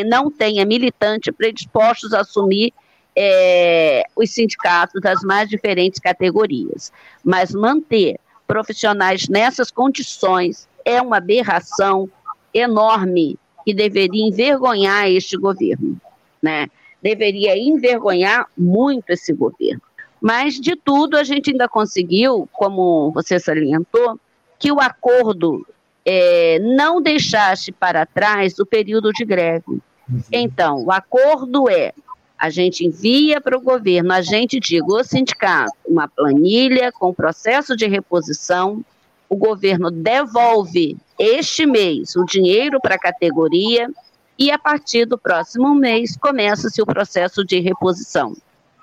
não 0.08 0.32
tenha 0.32 0.66
militante 0.66 1.32
predispostos 1.32 2.14
a 2.14 2.22
assumir 2.22 2.74
é, 3.20 4.04
os 4.16 4.30
sindicatos 4.30 5.02
das 5.02 5.24
mais 5.24 5.50
diferentes 5.50 6.00
categorias. 6.00 6.94
Mas 7.24 7.52
manter 7.52 8.20
profissionais 8.46 9.28
nessas 9.28 9.72
condições 9.72 10.70
é 10.86 11.02
uma 11.02 11.18
aberração 11.18 12.08
enorme 12.54 13.38
que 13.66 13.74
deveria 13.74 14.28
envergonhar 14.28 15.10
este 15.10 15.36
governo, 15.36 16.00
né? 16.42 16.68
Deveria 17.02 17.58
envergonhar 17.58 18.48
muito 18.56 19.10
esse 19.10 19.34
governo. 19.34 19.82
Mas 20.22 20.56
de 20.56 20.76
tudo 20.76 21.18
a 21.18 21.24
gente 21.24 21.52
ainda 21.52 21.68
conseguiu, 21.68 22.48
como 22.54 23.12
você 23.12 23.40
salientou, 23.40 24.20
que 24.60 24.72
o 24.72 24.80
acordo 24.80 25.66
é, 26.06 26.60
não 26.60 27.02
deixasse 27.02 27.72
para 27.72 28.06
trás 28.06 28.58
o 28.60 28.66
período 28.66 29.12
de 29.12 29.26
greve. 29.26 29.64
Uhum. 29.68 30.22
Então, 30.32 30.86
o 30.86 30.92
acordo 30.92 31.70
é 31.70 31.94
a 32.38 32.50
gente 32.50 32.86
envia 32.86 33.42
para 33.42 33.58
o 33.58 33.62
governo, 33.62 34.14
a 34.14 34.22
gente 34.22 34.60
diga, 34.60 34.86
o 34.86 35.04
sindicato, 35.04 35.72
uma 35.86 36.08
planilha 36.08 36.92
com 36.92 37.14
processo 37.14 37.76
de 37.76 37.88
reposição, 37.88 38.84
o 39.28 39.36
governo 39.36 39.90
devolve 39.90 40.96
este 41.20 41.66
mês 41.66 42.16
o 42.16 42.24
dinheiro 42.24 42.80
para 42.80 42.96
a 42.96 43.00
categoria 43.00 43.90
e 44.38 44.52
a 44.52 44.60
partir 44.60 45.06
do 45.06 45.18
próximo 45.18 45.74
mês 45.74 46.16
começa-se 46.16 46.82
o 46.82 46.86
processo 46.86 47.44
de 47.44 47.60
reposição, 47.60 48.34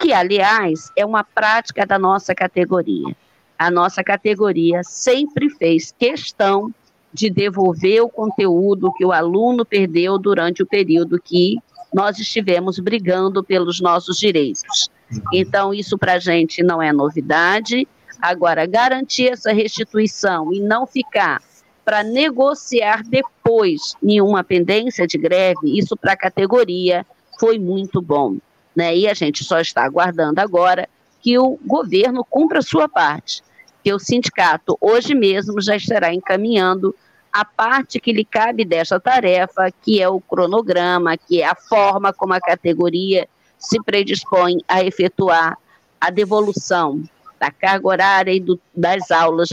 que 0.00 0.12
aliás 0.12 0.90
é 0.96 1.06
uma 1.06 1.22
prática 1.22 1.86
da 1.86 1.98
nossa 1.98 2.34
categoria. 2.34 3.14
A 3.56 3.70
nossa 3.70 4.02
categoria 4.02 4.82
sempre 4.82 5.48
fez 5.48 5.94
questão 5.96 6.74
de 7.12 7.30
devolver 7.30 8.02
o 8.02 8.08
conteúdo 8.08 8.92
que 8.92 9.04
o 9.04 9.12
aluno 9.12 9.64
perdeu 9.64 10.18
durante 10.18 10.60
o 10.60 10.66
período 10.66 11.22
que 11.22 11.58
nós 11.94 12.18
estivemos 12.18 12.80
brigando 12.80 13.44
pelos 13.44 13.80
nossos 13.80 14.18
direitos. 14.18 14.90
Então, 15.32 15.72
isso 15.72 15.96
para 15.96 16.14
a 16.14 16.18
gente 16.18 16.60
não 16.60 16.82
é 16.82 16.92
novidade. 16.92 17.86
Agora, 18.20 18.66
garantir 18.66 19.28
essa 19.28 19.52
restituição 19.52 20.52
e 20.52 20.60
não 20.60 20.88
ficar 20.88 21.40
para 21.84 22.02
negociar 22.02 23.04
depois 23.04 23.94
nenhuma 24.02 24.42
pendência 24.42 25.06
de 25.06 25.16
greve, 25.16 25.78
isso 25.78 25.96
para 25.96 26.14
a 26.14 26.16
categoria 26.16 27.06
foi 27.38 27.60
muito 27.60 28.02
bom. 28.02 28.38
Né? 28.74 28.96
E 28.96 29.08
a 29.08 29.14
gente 29.14 29.44
só 29.44 29.60
está 29.60 29.84
aguardando 29.84 30.40
agora 30.40 30.88
que 31.20 31.38
o 31.38 31.58
governo 31.64 32.24
cumpra 32.28 32.58
a 32.58 32.62
sua 32.62 32.88
parte, 32.88 33.40
que 33.84 33.92
o 33.92 34.00
sindicato 34.00 34.76
hoje 34.80 35.14
mesmo 35.14 35.60
já 35.60 35.76
estará 35.76 36.12
encaminhando 36.12 36.94
a 37.34 37.44
parte 37.44 37.98
que 37.98 38.12
lhe 38.12 38.24
cabe 38.24 38.64
desta 38.64 39.00
tarefa, 39.00 39.68
que 39.82 40.00
é 40.00 40.08
o 40.08 40.20
cronograma, 40.20 41.16
que 41.16 41.42
é 41.42 41.46
a 41.46 41.56
forma 41.56 42.12
como 42.12 42.32
a 42.32 42.40
categoria 42.40 43.28
se 43.58 43.82
predispõe 43.82 44.58
a 44.68 44.84
efetuar 44.84 45.58
a 46.00 46.10
devolução 46.10 47.02
da 47.40 47.50
carga 47.50 47.88
horária 47.88 48.32
e 48.32 48.38
do, 48.38 48.60
das 48.72 49.10
aulas 49.10 49.48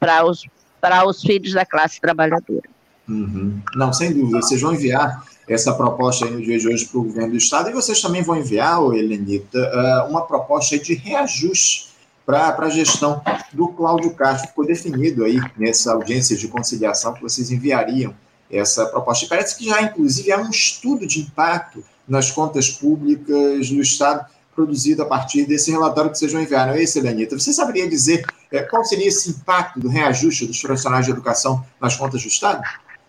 para 0.00 0.26
os, 0.26 0.44
os 1.06 1.22
filhos 1.22 1.52
da 1.52 1.64
classe 1.64 2.00
trabalhadora. 2.00 2.68
Uhum. 3.08 3.60
Não, 3.76 3.92
sem 3.92 4.12
dúvida. 4.12 4.42
Vocês 4.42 4.60
vão 4.60 4.74
enviar 4.74 5.24
essa 5.48 5.72
proposta 5.72 6.26
no 6.26 6.42
dia 6.42 6.58
de 6.58 6.66
hoje 6.66 6.84
para 6.86 6.98
o 6.98 7.04
governo 7.04 7.30
do 7.30 7.36
Estado 7.36 7.70
e 7.70 7.72
vocês 7.72 8.00
também 8.02 8.22
vão 8.22 8.36
enviar, 8.36 8.80
Helenita, 8.92 10.06
uma 10.08 10.22
proposta 10.22 10.76
de 10.76 10.94
reajuste 10.94 11.93
para 12.26 12.66
a 12.66 12.70
gestão 12.70 13.22
do 13.52 13.68
Cláudio 13.68 14.14
Castro. 14.14 14.48
Ficou 14.48 14.66
definido 14.66 15.24
aí 15.24 15.40
nessa 15.56 15.92
audiência 15.92 16.36
de 16.36 16.48
conciliação 16.48 17.14
que 17.14 17.22
vocês 17.22 17.50
enviariam 17.50 18.14
essa 18.50 18.86
proposta. 18.86 19.24
E 19.24 19.28
parece 19.28 19.56
que 19.56 19.66
já, 19.66 19.82
inclusive, 19.82 20.32
há 20.32 20.38
um 20.38 20.50
estudo 20.50 21.06
de 21.06 21.20
impacto 21.20 21.84
nas 22.06 22.30
contas 22.30 22.70
públicas 22.70 23.68
do 23.68 23.80
Estado 23.80 24.26
produzido 24.54 25.02
a 25.02 25.06
partir 25.06 25.46
desse 25.46 25.70
relatório 25.70 26.10
que 26.10 26.18
vocês 26.18 26.32
vão 26.32 26.40
enviar, 26.40 26.68
não 26.68 26.74
é 26.74 26.82
isso, 26.82 26.98
Elenita? 26.98 27.36
Você 27.36 27.52
saberia 27.52 27.88
dizer 27.88 28.24
é, 28.52 28.62
qual 28.62 28.84
seria 28.84 29.08
esse 29.08 29.30
impacto 29.30 29.80
do 29.80 29.88
reajuste 29.88 30.46
dos 30.46 30.62
profissionais 30.62 31.04
de 31.04 31.10
educação 31.10 31.64
nas 31.80 31.96
contas 31.96 32.22
do 32.22 32.28
Estado? 32.28 32.62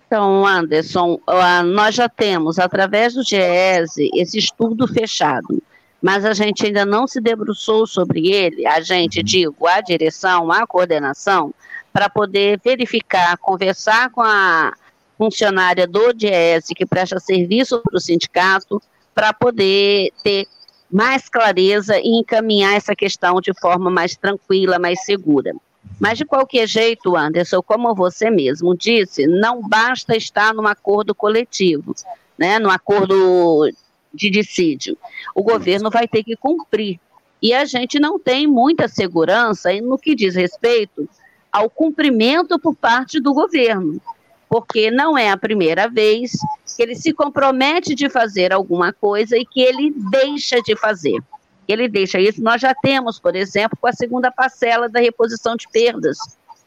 Então, 0.07 0.45
Anderson, 0.45 1.19
nós 1.65 1.95
já 1.95 2.07
temos, 2.09 2.57
através 2.57 3.13
do 3.13 3.23
GESE, 3.23 4.09
esse 4.15 4.37
estudo 4.37 4.87
fechado 4.87 5.61
mas 6.05 6.23
a 6.23 6.33
gente 6.33 6.63
ainda 6.67 6.85
não 6.85 7.07
se 7.07 7.19
debruçou 7.19 7.87
sobre 7.87 8.27
ele, 8.31 8.67
a 8.67 8.79
gente, 8.79 9.23
digo, 9.23 9.65
a 9.65 9.81
direção, 9.81 10.51
a 10.51 10.67
coordenação, 10.67 11.51
para 11.91 12.07
poder 12.07 12.61
verificar, 12.63 13.35
conversar 13.39 14.11
com 14.11 14.21
a 14.21 14.71
funcionária 15.17 15.87
do 15.87 16.13
DIES 16.13 16.67
que 16.75 16.85
presta 16.85 17.19
serviço 17.19 17.81
para 17.81 17.97
o 17.97 17.99
sindicato, 17.99 18.79
para 19.15 19.33
poder 19.33 20.11
ter 20.23 20.45
mais 20.91 21.27
clareza 21.27 21.97
e 21.97 22.19
encaminhar 22.19 22.75
essa 22.75 22.95
questão 22.95 23.41
de 23.41 23.51
forma 23.59 23.89
mais 23.89 24.15
tranquila, 24.15 24.77
mais 24.77 25.03
segura. 25.05 25.55
Mas, 25.99 26.19
de 26.19 26.25
qualquer 26.25 26.67
jeito, 26.67 27.17
Anderson, 27.17 27.63
como 27.63 27.95
você 27.95 28.29
mesmo 28.29 28.77
disse, 28.77 29.25
não 29.25 29.59
basta 29.67 30.15
estar 30.15 30.53
num 30.53 30.67
acordo 30.67 31.15
coletivo, 31.15 31.95
né, 32.37 32.59
num 32.59 32.69
acordo 32.69 33.67
de 34.15 34.29
dissídio. 34.29 34.97
O 35.33 35.43
governo 35.43 35.89
vai 35.89 36.07
ter 36.07 36.23
que 36.23 36.35
cumprir. 36.35 36.99
E 37.41 37.53
a 37.53 37.65
gente 37.65 37.99
não 37.99 38.17
tem 38.17 38.47
muita 38.47 38.87
segurança 38.87 39.71
no 39.81 39.97
que 39.97 40.15
diz 40.15 40.35
respeito 40.35 41.07
ao 41.51 41.69
cumprimento 41.69 42.57
por 42.59 42.75
parte 42.75 43.19
do 43.19 43.33
governo, 43.33 44.01
porque 44.49 44.89
não 44.89 45.17
é 45.17 45.29
a 45.29 45.37
primeira 45.37 45.87
vez 45.87 46.31
que 46.75 46.83
ele 46.83 46.95
se 46.95 47.13
compromete 47.13 47.95
de 47.95 48.09
fazer 48.09 48.51
alguma 48.51 48.91
coisa 48.91 49.37
e 49.37 49.45
que 49.45 49.61
ele 49.61 49.93
deixa 50.11 50.61
de 50.61 50.75
fazer. 50.75 51.21
Ele 51.67 51.87
deixa 51.87 52.19
isso. 52.19 52.43
Nós 52.43 52.61
já 52.61 52.73
temos, 52.73 53.19
por 53.19 53.35
exemplo, 53.35 53.77
com 53.79 53.87
a 53.87 53.93
segunda 53.93 54.31
parcela 54.31 54.89
da 54.89 54.99
reposição 54.99 55.55
de 55.55 55.67
perdas, 55.69 56.17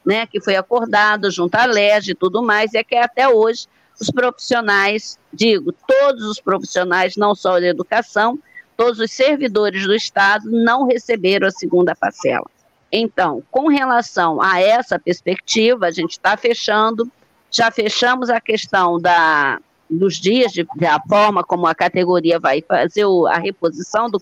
né, 0.04 0.26
que 0.26 0.40
foi 0.40 0.56
acordado 0.56 1.30
junto 1.30 1.54
à 1.56 1.66
LEG 1.66 2.10
e 2.10 2.14
tudo 2.14 2.42
mais, 2.42 2.72
e 2.72 2.78
é 2.78 2.84
que 2.84 2.96
até 2.96 3.28
hoje 3.28 3.66
os 4.00 4.10
profissionais, 4.10 5.18
digo, 5.32 5.72
todos 5.86 6.24
os 6.24 6.40
profissionais, 6.40 7.16
não 7.16 7.34
só 7.34 7.58
da 7.58 7.66
educação, 7.66 8.38
todos 8.76 9.00
os 9.00 9.10
servidores 9.10 9.86
do 9.86 9.94
Estado 9.94 10.48
não 10.50 10.86
receberam 10.86 11.48
a 11.48 11.50
segunda 11.50 11.94
parcela. 11.94 12.46
Então, 12.90 13.42
com 13.50 13.68
relação 13.68 14.40
a 14.40 14.60
essa 14.60 14.98
perspectiva, 14.98 15.86
a 15.86 15.90
gente 15.90 16.12
está 16.12 16.36
fechando, 16.36 17.10
já 17.50 17.70
fechamos 17.70 18.30
a 18.30 18.40
questão 18.40 18.98
da, 18.98 19.58
dos 19.90 20.16
dias, 20.16 20.52
de, 20.52 20.66
da 20.76 21.00
forma 21.08 21.44
como 21.44 21.66
a 21.66 21.74
categoria 21.74 22.38
vai 22.38 22.62
fazer 22.62 23.04
o, 23.04 23.26
a 23.26 23.36
reposição 23.38 24.08
do, 24.08 24.20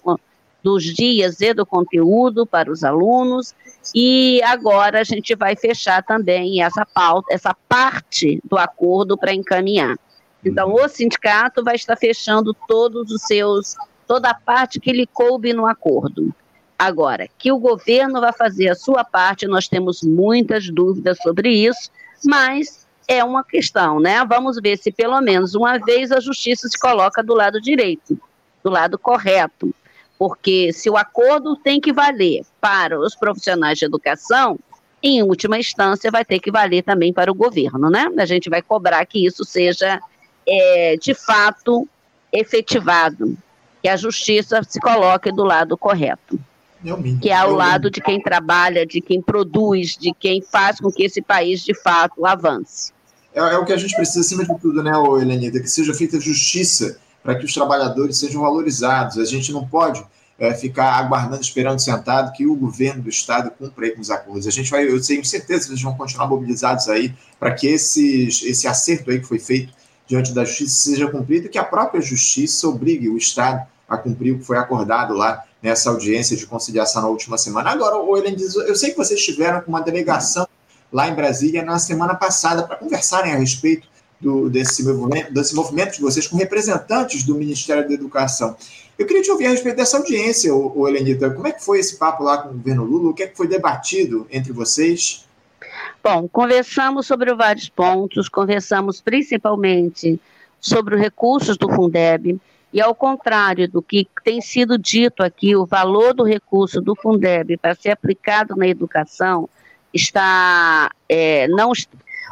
dos 0.67 0.83
dias 0.83 1.41
e 1.41 1.55
do 1.55 1.65
conteúdo 1.65 2.45
para 2.45 2.73
os 2.73 2.83
alunos. 2.83 3.55
E 3.95 4.43
agora 4.43 5.01
a 5.01 5.05
gente 5.05 5.33
vai 5.37 5.55
fechar 5.55 6.03
também 6.03 6.61
essa 6.61 6.85
pauta, 6.85 7.33
essa 7.33 7.55
parte 7.69 8.41
do 8.43 8.59
acordo 8.59 9.17
para 9.17 9.33
encaminhar. 9.33 9.97
Então, 10.45 10.75
o 10.75 10.89
sindicato 10.89 11.63
vai 11.63 11.77
estar 11.77 11.95
fechando 11.97 12.53
todos 12.67 13.13
os 13.13 13.23
seus, 13.23 13.77
toda 14.09 14.31
a 14.31 14.35
parte 14.35 14.81
que 14.81 14.91
lhe 14.91 15.07
coube 15.07 15.53
no 15.53 15.67
acordo. 15.67 16.35
Agora, 16.77 17.29
que 17.39 17.53
o 17.53 17.61
governo 17.61 18.21
vai 18.21 18.33
fazer 18.33 18.69
a 18.69 18.75
sua 18.75 19.05
parte, 19.05 19.47
nós 19.47 19.69
temos 19.69 20.03
muitas 20.03 20.69
dúvidas 20.69 21.17
sobre 21.23 21.49
isso, 21.49 21.93
mas 22.25 22.89
é 23.07 23.23
uma 23.23 23.45
questão, 23.45 24.01
né? 24.01 24.25
Vamos 24.25 24.59
ver 24.61 24.79
se 24.79 24.91
pelo 24.91 25.21
menos 25.21 25.55
uma 25.55 25.79
vez 25.79 26.11
a 26.11 26.19
justiça 26.19 26.69
se 26.69 26.77
coloca 26.77 27.23
do 27.23 27.35
lado 27.35 27.61
direito, 27.61 28.19
do 28.65 28.71
lado 28.71 28.99
correto. 28.99 29.73
Porque 30.19 30.73
se 30.73 30.89
o 30.89 30.97
acordo 30.97 31.57
tem 31.57 31.81
que 31.81 31.93
valer 31.93 32.45
para 32.61 32.99
os 32.99 33.15
profissionais 33.15 33.79
de 33.79 33.85
educação, 33.85 34.59
em 35.03 35.23
última 35.23 35.59
instância 35.59 36.11
vai 36.11 36.25
ter 36.25 36.41
que 36.41 36.51
valer 36.51 36.83
também 36.83 37.13
para 37.13 37.31
o 37.31 37.35
governo, 37.35 37.91
né? 37.91 38.09
A 38.19 38.25
gente 38.25 38.49
vai 38.49 38.63
cobrar 38.63 39.05
que 39.05 39.25
isso 39.25 39.45
seja 39.45 40.01
é, 40.49 40.97
de 40.97 41.15
fato 41.15 41.87
efetivado, 42.33 43.37
que 43.83 43.89
a 43.89 43.97
justiça 43.97 44.63
se 44.63 44.81
coloque 44.81 45.31
do 45.31 45.45
lado 45.45 45.77
correto. 45.77 46.39
Que 47.21 47.31
é 47.31 47.37
ao 47.37 47.53
lado 47.53 47.91
de 47.91 48.01
quem 48.01 48.21
trabalha, 48.21 48.87
de 48.87 49.01
quem 49.01 49.21
produz, 49.21 49.97
de 49.97 50.13
quem 50.13 50.41
faz 50.41 50.79
com 50.79 50.91
que 50.91 51.05
esse 51.05 51.21
país 51.21 51.65
de 51.65 51.75
fato 51.75 52.25
avance. 52.25 52.93
É, 53.35 53.41
é 53.41 53.59
o 53.59 53.65
que 53.65 53.73
a 53.73 53.77
gente 53.77 53.95
precisa, 53.95 54.21
acima 54.21 54.45
de 54.45 54.61
tudo, 54.61 54.83
né, 54.83 54.93
Helenita? 54.93 55.61
Que 55.61 55.69
seja 55.69 55.93
feita 55.93 56.21
justiça 56.21 56.99
para 57.27 57.35
que 57.35 57.45
os 57.45 57.53
trabalhadores 57.53 58.19
sejam 58.19 58.43
valorizados. 58.43 59.19
A 59.19 59.25
gente 59.25 59.53
não 59.53 59.67
pode 59.67 60.07
é, 60.39 60.55
ficar 60.55 60.93
aguardando, 60.93 61.43
esperando 61.43 61.81
sentado 61.81 62.33
que 62.33 62.47
o 62.47 62.55
governo 62.55 63.03
do 63.03 63.09
estado 63.09 63.51
cumpra 63.51 63.87
aí 63.87 63.91
com 63.91 64.01
os 64.01 64.13
acordos. 64.13 64.47
A 64.47 64.51
gente 64.53 64.71
vai, 64.71 64.89
eu 64.89 65.05
tenho 65.05 65.25
certeza 65.25 65.65
que 65.65 65.73
eles 65.73 65.83
vão 65.83 65.97
continuar 65.97 66.29
mobilizados 66.29 66.89
aí 66.89 67.13
para 67.41 67.53
que 67.53 67.67
esses, 67.67 68.45
esse 68.45 68.69
acerto 68.69 69.11
aí 69.11 69.19
que 69.19 69.27
foi 69.27 69.41
feito 69.41 69.73
diante 70.07 70.33
da 70.33 70.45
justiça 70.45 70.91
seja 70.91 71.11
cumprido 71.11 71.47
e 71.47 71.49
que 71.49 71.59
a 71.59 71.65
própria 71.65 72.01
justiça 72.01 72.69
obrigue 72.69 73.09
o 73.09 73.17
estado 73.17 73.67
a 73.89 73.97
cumprir 73.97 74.33
o 74.33 74.39
que 74.39 74.45
foi 74.45 74.57
acordado 74.57 75.13
lá 75.13 75.43
nessa 75.61 75.91
audiência 75.91 76.37
de 76.37 76.47
conciliação 76.47 77.03
na 77.03 77.09
última 77.09 77.37
semana. 77.37 77.71
Agora, 77.71 77.97
o 77.97 78.17
Helen 78.17 78.37
diz, 78.37 78.55
eu 78.55 78.77
sei 78.77 78.91
que 78.91 78.97
vocês 78.97 79.19
estiveram 79.19 79.61
com 79.63 79.69
uma 79.69 79.81
delegação 79.81 80.47
lá 80.93 81.09
em 81.09 81.15
Brasília 81.15 81.65
na 81.65 81.77
semana 81.81 82.15
passada 82.15 82.63
para 82.63 82.77
conversarem 82.77 83.33
a 83.33 83.37
respeito 83.37 83.89
do, 84.21 84.49
desse, 84.49 84.85
movimento, 84.85 85.33
desse 85.33 85.55
movimento 85.55 85.95
de 85.97 86.01
vocês 86.01 86.27
com 86.27 86.37
representantes 86.37 87.23
do 87.23 87.35
Ministério 87.35 87.87
da 87.87 87.95
Educação. 87.95 88.57
Eu 88.99 89.07
queria 89.07 89.23
te 89.23 89.31
ouvir 89.31 89.47
a 89.47 89.51
respeito 89.51 89.77
dessa 89.77 89.99
audiência, 89.99 90.55
o, 90.55 90.67
o. 90.67 91.35
Como 91.35 91.47
é 91.47 91.53
que 91.53 91.65
foi 91.65 91.79
esse 91.79 91.97
papo 91.97 92.25
lá 92.25 92.39
com 92.39 92.49
o 92.49 92.53
governo 92.55 92.85
Lula? 92.85 93.11
O 93.11 93.15
que 93.15 93.25
é 93.25 93.27
que 93.27 93.37
foi 93.37 93.47
debatido 93.47 94.27
entre 94.31 94.53
vocês? 94.53 95.27
Bom, 96.03 96.29
conversamos 96.29 97.07
sobre 97.07 97.35
vários 97.35 97.69
pontos, 97.69 98.29
conversamos 98.29 99.01
principalmente 99.01 100.21
sobre 100.61 100.95
os 100.95 101.01
recursos 101.01 101.57
do 101.57 101.69
Fundeb, 101.69 102.41
e 102.73 102.81
ao 102.81 102.95
contrário 102.95 103.69
do 103.69 103.83
que 103.83 104.07
tem 104.25 104.41
sido 104.41 104.79
dito 104.79 105.23
aqui, 105.23 105.55
o 105.57 105.67
valor 105.67 106.15
do 106.15 106.25
recurso 106.25 106.81
do 106.81 106.95
Fundeb 106.95 107.57
para 107.57 107.75
ser 107.75 107.91
aplicado 107.91 108.57
na 108.57 108.67
educação 108.67 109.49
está 109.93 110.91
é, 111.09 111.49
não 111.49 111.73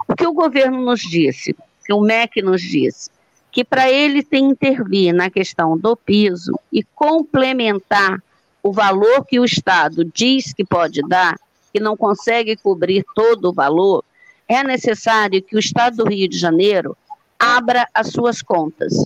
o 0.09 0.15
que 0.15 0.27
o 0.27 0.33
governo 0.33 0.85
nos 0.85 1.01
disse, 1.01 1.57
que 1.85 1.93
o 1.93 2.01
MEC 2.01 2.43
nos 2.43 2.63
disse, 2.63 3.11
que 3.53 3.65
para 3.65 3.91
ele 3.91 4.23
tem 4.23 4.47
intervir 4.47 5.15
na 5.15 5.31
questão 5.31 5.79
do 5.79 5.97
piso 5.97 6.59
e 6.73 6.83
complementar 6.83 8.21
o 8.63 8.73
valor 8.73 9.25
que 9.25 9.39
o 9.39 9.45
Estado 9.45 10.05
diz 10.05 10.53
que 10.53 10.65
pode 10.65 11.03
dar, 11.03 11.39
que 11.73 11.79
não 11.79 11.97
consegue 11.97 12.57
cobrir 12.57 13.05
todo 13.15 13.51
o 13.51 13.53
valor, 13.53 14.03
é 14.49 14.63
necessário 14.65 15.43
que 15.43 15.57
o 15.57 15.59
Estado 15.59 15.99
do 15.99 16.09
Rio 16.09 16.29
de 16.29 16.39
Janeiro 16.39 16.97
abra 17.39 17.87
as 17.95 18.09
suas 18.09 18.43
contas 18.43 19.05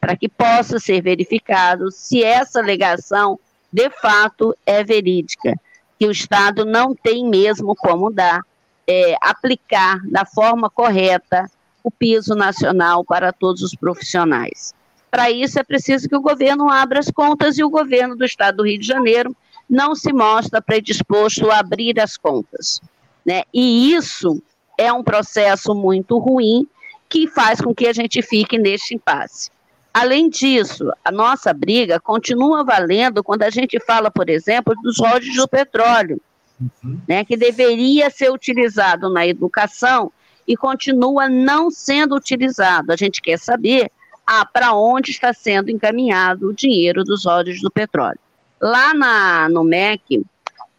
para 0.00 0.16
que 0.16 0.28
possa 0.28 0.78
ser 0.78 1.02
verificado 1.02 1.90
se 1.90 2.22
essa 2.22 2.60
alegação 2.60 3.38
de 3.72 3.90
fato 3.90 4.56
é 4.64 4.82
verídica, 4.82 5.54
que 5.98 6.06
o 6.06 6.10
Estado 6.10 6.64
não 6.64 6.94
tem 6.94 7.26
mesmo 7.26 7.74
como 7.74 8.10
dar, 8.10 8.40
é, 8.86 9.16
aplicar 9.20 10.00
da 10.06 10.24
forma 10.24 10.70
correta 10.70 11.50
o 11.82 11.90
piso 11.90 12.34
nacional 12.34 13.04
para 13.04 13.32
todos 13.32 13.62
os 13.62 13.74
profissionais. 13.74 14.74
Para 15.10 15.30
isso 15.30 15.58
é 15.58 15.64
preciso 15.64 16.08
que 16.08 16.16
o 16.16 16.20
governo 16.20 16.68
abra 16.68 16.98
as 16.98 17.10
contas 17.10 17.58
e 17.58 17.64
o 17.64 17.70
governo 17.70 18.14
do 18.14 18.24
Estado 18.24 18.58
do 18.58 18.66
Rio 18.66 18.78
de 18.78 18.86
Janeiro 18.86 19.34
não 19.68 19.94
se 19.94 20.12
mostra 20.12 20.62
predisposto 20.62 21.50
a 21.50 21.58
abrir 21.58 21.98
as 22.00 22.16
contas. 22.16 22.80
Né? 23.24 23.42
E 23.52 23.92
isso 23.94 24.42
é 24.78 24.92
um 24.92 25.02
processo 25.02 25.74
muito 25.74 26.18
ruim 26.18 26.66
que 27.08 27.26
faz 27.26 27.60
com 27.60 27.74
que 27.74 27.86
a 27.86 27.92
gente 27.92 28.22
fique 28.22 28.58
neste 28.58 28.94
impasse. 28.94 29.50
Além 29.92 30.28
disso, 30.28 30.92
a 31.04 31.10
nossa 31.10 31.52
briga 31.52 31.98
continua 31.98 32.62
valendo 32.62 33.24
quando 33.24 33.42
a 33.42 33.50
gente 33.50 33.80
fala, 33.80 34.10
por 34.10 34.28
exemplo, 34.28 34.74
dos 34.82 34.98
royalties 34.98 35.34
do 35.34 35.48
petróleo, 35.48 36.20
uhum. 36.60 37.00
né, 37.08 37.24
que 37.24 37.36
deveria 37.36 38.10
ser 38.10 38.30
utilizado 38.30 39.10
na 39.10 39.26
educação 39.26 40.12
e 40.48 40.56
continua 40.56 41.28
não 41.28 41.70
sendo 41.70 42.16
utilizado. 42.16 42.90
A 42.90 42.96
gente 42.96 43.20
quer 43.20 43.38
saber 43.38 43.92
ah, 44.26 44.46
para 44.46 44.72
onde 44.72 45.10
está 45.10 45.34
sendo 45.34 45.70
encaminhado 45.70 46.48
o 46.48 46.54
dinheiro 46.54 47.04
dos 47.04 47.26
royalties 47.26 47.60
do 47.60 47.70
petróleo. 47.70 48.18
Lá 48.60 48.94
na, 48.94 49.48
no 49.50 49.62
MEC, 49.62 50.24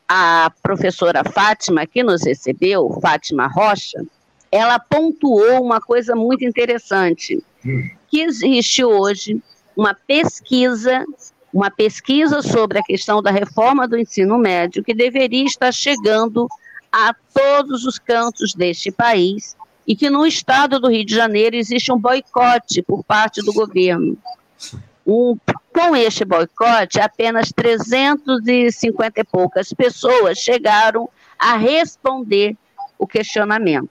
a 0.07 0.51
professora 0.63 1.23
Fátima, 1.23 1.85
que 1.85 2.03
nos 2.03 2.23
recebeu, 2.23 2.89
Fátima 2.99 3.47
Rocha, 3.47 4.03
ela 4.51 4.79
pontuou 4.79 5.63
uma 5.63 5.79
coisa 5.79 6.15
muito 6.15 6.43
interessante, 6.43 7.43
que 8.07 8.21
existe 8.21 8.83
hoje 8.83 9.39
uma 9.77 9.93
pesquisa, 9.93 11.05
uma 11.53 11.69
pesquisa 11.69 12.41
sobre 12.41 12.79
a 12.79 12.83
questão 12.83 13.21
da 13.21 13.29
reforma 13.29 13.87
do 13.87 13.97
ensino 13.97 14.39
médio 14.39 14.83
que 14.83 14.95
deveria 14.95 15.45
estar 15.45 15.71
chegando 15.71 16.49
a 16.91 17.13
todos 17.33 17.85
os 17.85 17.99
cantos 17.99 18.53
deste 18.53 18.91
país 18.91 19.55
e 19.87 19.95
que 19.95 20.09
no 20.09 20.25
estado 20.25 20.79
do 20.79 20.89
Rio 20.89 21.05
de 21.05 21.15
Janeiro 21.15 21.55
existe 21.55 21.91
um 21.91 21.97
boicote 21.97 22.81
por 22.81 23.03
parte 23.03 23.41
do 23.41 23.51
governo. 23.53 24.17
Um, 25.05 25.35
com 25.73 25.95
este 25.95 26.23
boicote, 26.23 26.99
apenas 26.99 27.51
350 27.51 29.19
e 29.19 29.23
poucas 29.23 29.73
pessoas 29.73 30.37
chegaram 30.37 31.09
a 31.39 31.55
responder 31.57 32.55
o 32.97 33.07
questionamento. 33.07 33.89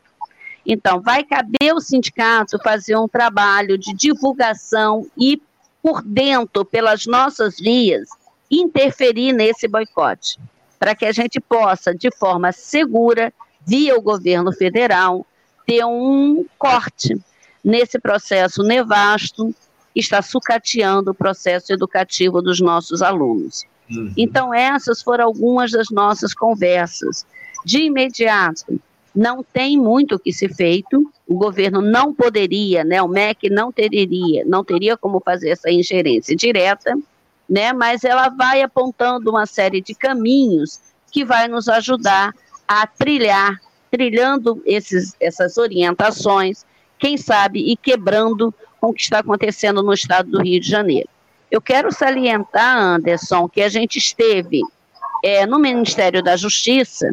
Então, 0.64 1.00
vai 1.00 1.24
caber 1.24 1.74
o 1.74 1.80
sindicato 1.80 2.62
fazer 2.62 2.96
um 2.96 3.08
trabalho 3.08 3.78
de 3.78 3.94
divulgação 3.94 5.06
e, 5.16 5.40
por 5.82 6.02
dentro, 6.02 6.64
pelas 6.64 7.06
nossas 7.06 7.58
vias, 7.58 8.08
interferir 8.50 9.32
nesse 9.32 9.66
boicote, 9.66 10.38
para 10.78 10.94
que 10.94 11.04
a 11.04 11.12
gente 11.12 11.40
possa, 11.40 11.94
de 11.94 12.10
forma 12.16 12.52
segura, 12.52 13.32
via 13.66 13.96
o 13.96 14.02
governo 14.02 14.52
federal, 14.52 15.26
ter 15.66 15.84
um 15.84 16.44
corte 16.56 17.16
nesse 17.62 17.98
processo 17.98 18.62
nevasto 18.62 19.54
que 19.92 20.00
está 20.00 20.22
sucateando 20.22 21.10
o 21.10 21.14
processo 21.14 21.72
educativo 21.72 22.40
dos 22.40 22.60
nossos 22.60 23.02
alunos. 23.02 23.64
Uhum. 23.90 24.12
Então, 24.16 24.54
essas 24.54 25.02
foram 25.02 25.24
algumas 25.24 25.70
das 25.70 25.88
nossas 25.90 26.32
conversas. 26.32 27.26
De 27.64 27.82
imediato, 27.82 28.80
não 29.14 29.42
tem 29.42 29.76
muito 29.76 30.14
o 30.14 30.18
que 30.18 30.32
ser 30.32 30.54
feito, 30.54 31.10
o 31.26 31.34
governo 31.34 31.82
não 31.82 32.14
poderia, 32.14 32.84
né, 32.84 33.02
o 33.02 33.08
MEC 33.08 33.50
não 33.50 33.72
teria, 33.72 34.44
não 34.46 34.62
teria 34.62 34.96
como 34.96 35.20
fazer 35.20 35.50
essa 35.50 35.70
ingerência 35.70 36.36
direta, 36.36 36.96
né, 37.48 37.72
mas 37.72 38.04
ela 38.04 38.28
vai 38.28 38.62
apontando 38.62 39.30
uma 39.30 39.46
série 39.46 39.80
de 39.80 39.94
caminhos 39.94 40.80
que 41.10 41.24
vai 41.24 41.48
nos 41.48 41.68
ajudar 41.68 42.34
a 42.66 42.86
trilhar, 42.86 43.58
trilhando 43.90 44.62
esses, 44.66 45.16
essas 45.18 45.56
orientações, 45.56 46.66
quem 46.98 47.16
sabe, 47.16 47.72
e 47.72 47.76
quebrando 47.76 48.54
com 48.80 48.88
o 48.88 48.92
que 48.92 49.00
está 49.00 49.20
acontecendo 49.20 49.82
no 49.82 49.92
estado 49.92 50.30
do 50.30 50.42
Rio 50.42 50.60
de 50.60 50.68
Janeiro. 50.68 51.08
Eu 51.50 51.62
quero 51.62 51.90
salientar, 51.90 52.76
Anderson, 52.76 53.48
que 53.48 53.62
a 53.62 53.68
gente 53.68 53.96
esteve 53.96 54.60
é, 55.24 55.46
no 55.46 55.58
Ministério 55.58 56.22
da 56.22 56.36
Justiça 56.36 57.10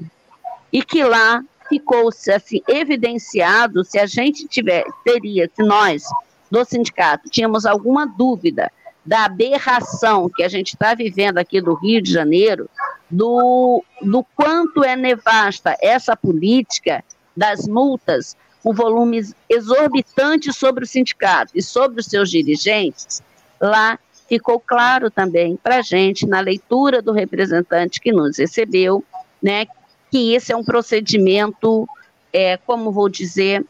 e 0.72 0.84
que 0.84 1.04
lá 1.04 1.42
ficou 1.70 2.10
assim 2.10 2.62
evidenciado 2.68 3.84
se 3.84 3.98
a 3.98 4.06
gente 4.06 4.48
tiver 4.48 4.86
teria 5.04 5.50
se 5.56 5.64
nós 5.64 6.04
do 6.52 6.64
sindicato 6.64 7.28
tínhamos 7.30 7.66
alguma 7.66 8.06
dúvida 8.06 8.72
da 9.06 9.26
aberração 9.26 10.30
que 10.30 10.44
a 10.44 10.48
gente 10.48 10.70
está 10.70 10.96
vivendo 10.96 11.38
aqui 11.38 11.62
do 11.62 11.76
Rio 11.76 12.02
de 12.02 12.12
Janeiro, 12.12 12.70
do, 13.10 13.84
do 14.02 14.26
quanto 14.36 14.84
é 14.84 14.96
nevasta 14.96 15.78
essa 15.82 16.16
política 16.16 17.04
das 17.38 17.68
multas, 17.68 18.36
com 18.64 18.74
volumes 18.74 19.36
exorbitantes 19.48 20.56
sobre 20.58 20.84
o 20.84 20.88
sindicato 20.88 21.52
e 21.54 21.62
sobre 21.62 22.00
os 22.00 22.08
seus 22.08 22.32
dirigentes, 22.32 23.22
lá 23.62 24.00
ficou 24.28 24.60
claro 24.60 25.12
também 25.12 25.56
para 25.56 25.78
a 25.78 25.82
gente, 25.84 26.26
na 26.26 26.40
leitura 26.40 27.00
do 27.00 27.12
representante 27.12 28.02
que 28.02 28.12
nos 28.12 28.40
recebeu, 28.40 29.04
né, 29.42 29.68
que 30.10 30.34
esse 30.34 30.52
é 30.52 30.58
um 30.58 30.64
procedimento, 30.64 31.88
é, 32.34 32.58
como 32.58 32.92
vou 32.92 33.08
dizer, 33.08 33.64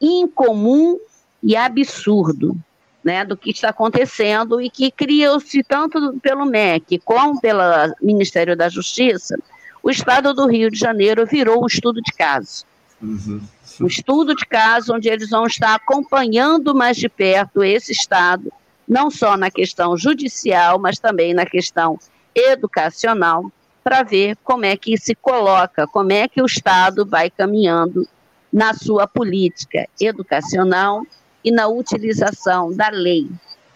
incomum 0.00 0.98
e 1.42 1.54
absurdo, 1.54 2.56
né, 3.04 3.24
do 3.24 3.36
que 3.36 3.50
está 3.50 3.70
acontecendo 3.70 4.60
e 4.60 4.70
que 4.70 4.90
cria-se 4.90 5.62
tanto 5.62 6.18
pelo 6.20 6.44
MEC 6.44 6.98
como 7.00 7.40
pelo 7.40 7.60
Ministério 8.00 8.56
da 8.56 8.68
Justiça, 8.68 9.36
o 9.82 9.90
Estado 9.90 10.32
do 10.32 10.46
Rio 10.46 10.70
de 10.70 10.78
Janeiro 10.78 11.26
virou 11.26 11.62
um 11.62 11.66
estudo 11.66 12.00
de 12.00 12.12
caso. 12.12 12.64
Uhum. 13.00 13.40
Um 13.80 13.86
estudo 13.86 14.34
de 14.34 14.46
caso 14.46 14.94
onde 14.94 15.08
eles 15.08 15.30
vão 15.30 15.46
estar 15.46 15.74
acompanhando 15.74 16.74
mais 16.74 16.96
de 16.96 17.08
perto 17.08 17.64
esse 17.64 17.90
Estado, 17.90 18.52
não 18.86 19.10
só 19.10 19.36
na 19.36 19.50
questão 19.50 19.96
judicial, 19.96 20.78
mas 20.78 20.98
também 20.98 21.34
na 21.34 21.44
questão 21.44 21.98
educacional, 22.34 23.50
para 23.82 24.04
ver 24.04 24.36
como 24.44 24.64
é 24.64 24.76
que 24.76 24.96
se 24.96 25.14
coloca, 25.14 25.86
como 25.88 26.12
é 26.12 26.28
que 26.28 26.40
o 26.40 26.46
Estado 26.46 27.04
vai 27.04 27.28
caminhando 27.28 28.06
na 28.52 28.74
sua 28.74 29.08
política 29.08 29.88
educacional 30.00 31.02
e 31.44 31.50
na 31.50 31.68
utilização 31.68 32.72
da 32.72 32.88
lei, 32.88 33.28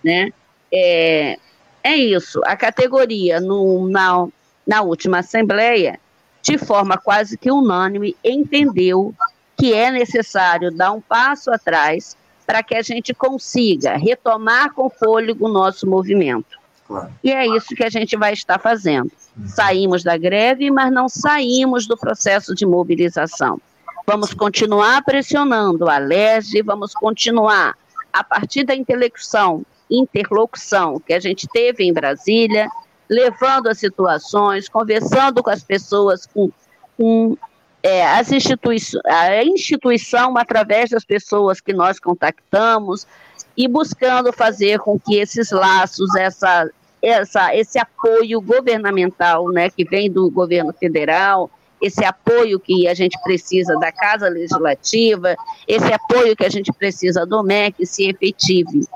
né? 0.02 0.30
É, 0.72 1.38
é 1.82 1.96
isso. 1.96 2.40
A 2.44 2.56
categoria 2.56 3.40
no, 3.40 3.88
na, 3.88 4.26
na 4.66 4.82
última 4.82 5.18
assembleia, 5.18 6.00
de 6.42 6.58
forma 6.58 6.96
quase 6.96 7.36
que 7.36 7.50
unânime, 7.50 8.16
entendeu 8.24 9.14
que 9.56 9.72
é 9.72 9.90
necessário 9.90 10.70
dar 10.70 10.92
um 10.92 11.00
passo 11.00 11.50
atrás 11.50 12.16
para 12.46 12.62
que 12.62 12.74
a 12.74 12.82
gente 12.82 13.12
consiga 13.12 13.96
retomar 13.96 14.72
com 14.72 14.88
fôlego 14.88 15.46
o 15.46 15.52
nosso 15.52 15.88
movimento. 15.88 16.56
Claro. 16.86 17.10
E 17.22 17.32
é 17.32 17.46
isso 17.46 17.74
que 17.74 17.82
a 17.82 17.90
gente 17.90 18.16
vai 18.16 18.32
estar 18.32 18.60
fazendo. 18.60 19.10
Uhum. 19.36 19.48
Saímos 19.48 20.04
da 20.04 20.16
greve, 20.16 20.70
mas 20.70 20.92
não 20.92 21.08
saímos 21.08 21.86
do 21.86 21.96
processo 21.96 22.54
de 22.54 22.64
mobilização. 22.64 23.60
Vamos 24.08 24.32
continuar 24.32 25.02
pressionando 25.02 25.90
a 25.90 25.98
LERJ, 25.98 26.62
vamos 26.62 26.94
continuar. 26.94 27.76
A 28.12 28.22
partir 28.22 28.62
da 28.62 28.72
intelecção, 28.72 29.66
interlocução 29.90 31.00
que 31.00 31.12
a 31.12 31.18
gente 31.18 31.48
teve 31.48 31.82
em 31.82 31.92
Brasília, 31.92 32.68
levando 33.10 33.68
as 33.68 33.78
situações, 33.78 34.68
conversando 34.68 35.42
com 35.42 35.50
as 35.50 35.64
pessoas, 35.64 36.24
com, 36.24 36.52
com 36.96 37.36
é, 37.82 38.06
as 38.06 38.30
institui 38.30 38.76
a 39.04 39.44
instituição 39.44 40.38
através 40.38 40.90
das 40.90 41.04
pessoas 41.04 41.60
que 41.60 41.72
nós 41.72 41.98
contactamos 41.98 43.08
e 43.56 43.66
buscando 43.66 44.32
fazer 44.32 44.78
com 44.78 45.00
que 45.00 45.16
esses 45.16 45.50
laços, 45.50 46.14
essa, 46.14 46.70
essa, 47.02 47.56
esse 47.56 47.76
apoio 47.76 48.40
governamental, 48.40 49.48
né, 49.48 49.68
que 49.68 49.84
vem 49.84 50.08
do 50.08 50.30
governo 50.30 50.72
federal, 50.72 51.50
esse 51.80 52.04
apoio 52.04 52.58
que 52.58 52.88
a 52.88 52.94
gente 52.94 53.18
precisa 53.22 53.78
da 53.78 53.92
Casa 53.92 54.28
Legislativa, 54.28 55.36
esse 55.66 55.92
apoio 55.92 56.36
que 56.36 56.44
a 56.44 56.48
gente 56.48 56.72
precisa 56.72 57.26
do 57.26 57.42
MEC 57.42 57.84
se 57.86 58.08
efetive. 58.08 58.86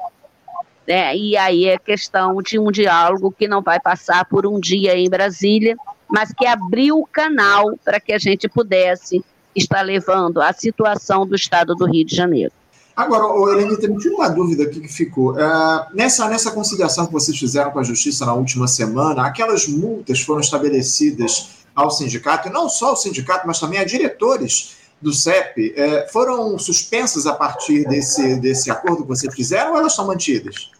Né? 0.86 1.16
E 1.16 1.36
aí 1.36 1.66
é 1.66 1.78
questão 1.78 2.40
de 2.42 2.58
um 2.58 2.70
diálogo 2.70 3.34
que 3.36 3.46
não 3.46 3.62
vai 3.62 3.78
passar 3.78 4.24
por 4.24 4.46
um 4.46 4.58
dia 4.58 4.96
em 4.96 5.08
Brasília, 5.08 5.76
mas 6.08 6.32
que 6.32 6.46
abriu 6.46 6.98
o 6.98 7.06
canal 7.06 7.76
para 7.84 8.00
que 8.00 8.12
a 8.12 8.18
gente 8.18 8.48
pudesse 8.48 9.24
estar 9.54 9.82
levando 9.82 10.40
a 10.40 10.52
situação 10.52 11.26
do 11.26 11.34
estado 11.34 11.74
do 11.74 11.86
Rio 11.86 12.04
de 12.04 12.16
Janeiro. 12.16 12.52
Agora, 12.96 13.24
Helene, 13.52 13.78
tem 13.78 13.90
uma 14.12 14.28
dúvida 14.28 14.64
aqui 14.64 14.80
que 14.80 14.88
ficou. 14.88 15.38
É, 15.38 15.86
nessa, 15.94 16.28
nessa 16.28 16.50
conciliação 16.50 17.06
que 17.06 17.12
vocês 17.12 17.38
fizeram 17.38 17.70
com 17.70 17.78
a 17.78 17.82
Justiça 17.82 18.26
na 18.26 18.34
última 18.34 18.66
semana, 18.68 19.24
aquelas 19.24 19.66
multas 19.68 20.20
foram 20.20 20.40
estabelecidas 20.40 21.59
ao 21.80 21.90
sindicato, 21.90 22.48
e 22.48 22.52
não 22.52 22.68
só 22.68 22.90
ao 22.90 22.96
sindicato, 22.96 23.46
mas 23.46 23.58
também 23.58 23.78
a 23.78 23.84
diretores 23.84 24.76
do 25.00 25.12
CEP, 25.12 25.72
é, 25.76 26.06
foram 26.08 26.58
suspensas 26.58 27.26
a 27.26 27.34
partir 27.34 27.84
desse, 27.84 28.38
desse 28.38 28.70
acordo 28.70 29.02
que 29.02 29.08
vocês 29.08 29.34
fizeram 29.34 29.72
ou 29.72 29.78
elas 29.78 29.92
estão 29.92 30.06
mantidas? 30.06 30.70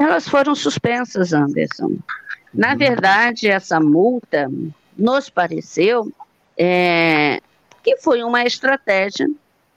Elas 0.00 0.28
foram 0.28 0.54
suspensas, 0.54 1.32
Anderson. 1.32 1.96
Na 2.52 2.72
uhum. 2.72 2.78
verdade, 2.78 3.48
essa 3.48 3.78
multa 3.78 4.50
nos 4.96 5.30
pareceu 5.30 6.12
é, 6.56 7.40
que 7.82 7.96
foi 7.98 8.22
uma 8.22 8.44
estratégia 8.44 9.28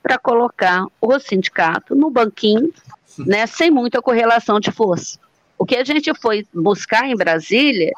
para 0.01 0.17
colocar 0.17 0.85
o 0.99 1.19
sindicato 1.19 1.93
no 1.93 2.09
banquinho, 2.09 2.73
né, 3.19 3.45
sem 3.45 3.69
muita 3.69 4.01
correlação 4.01 4.59
de 4.59 4.71
força. 4.71 5.19
O 5.57 5.65
que 5.65 5.75
a 5.75 5.83
gente 5.83 6.11
foi 6.19 6.45
buscar 6.51 7.07
em 7.07 7.15
Brasília 7.15 7.91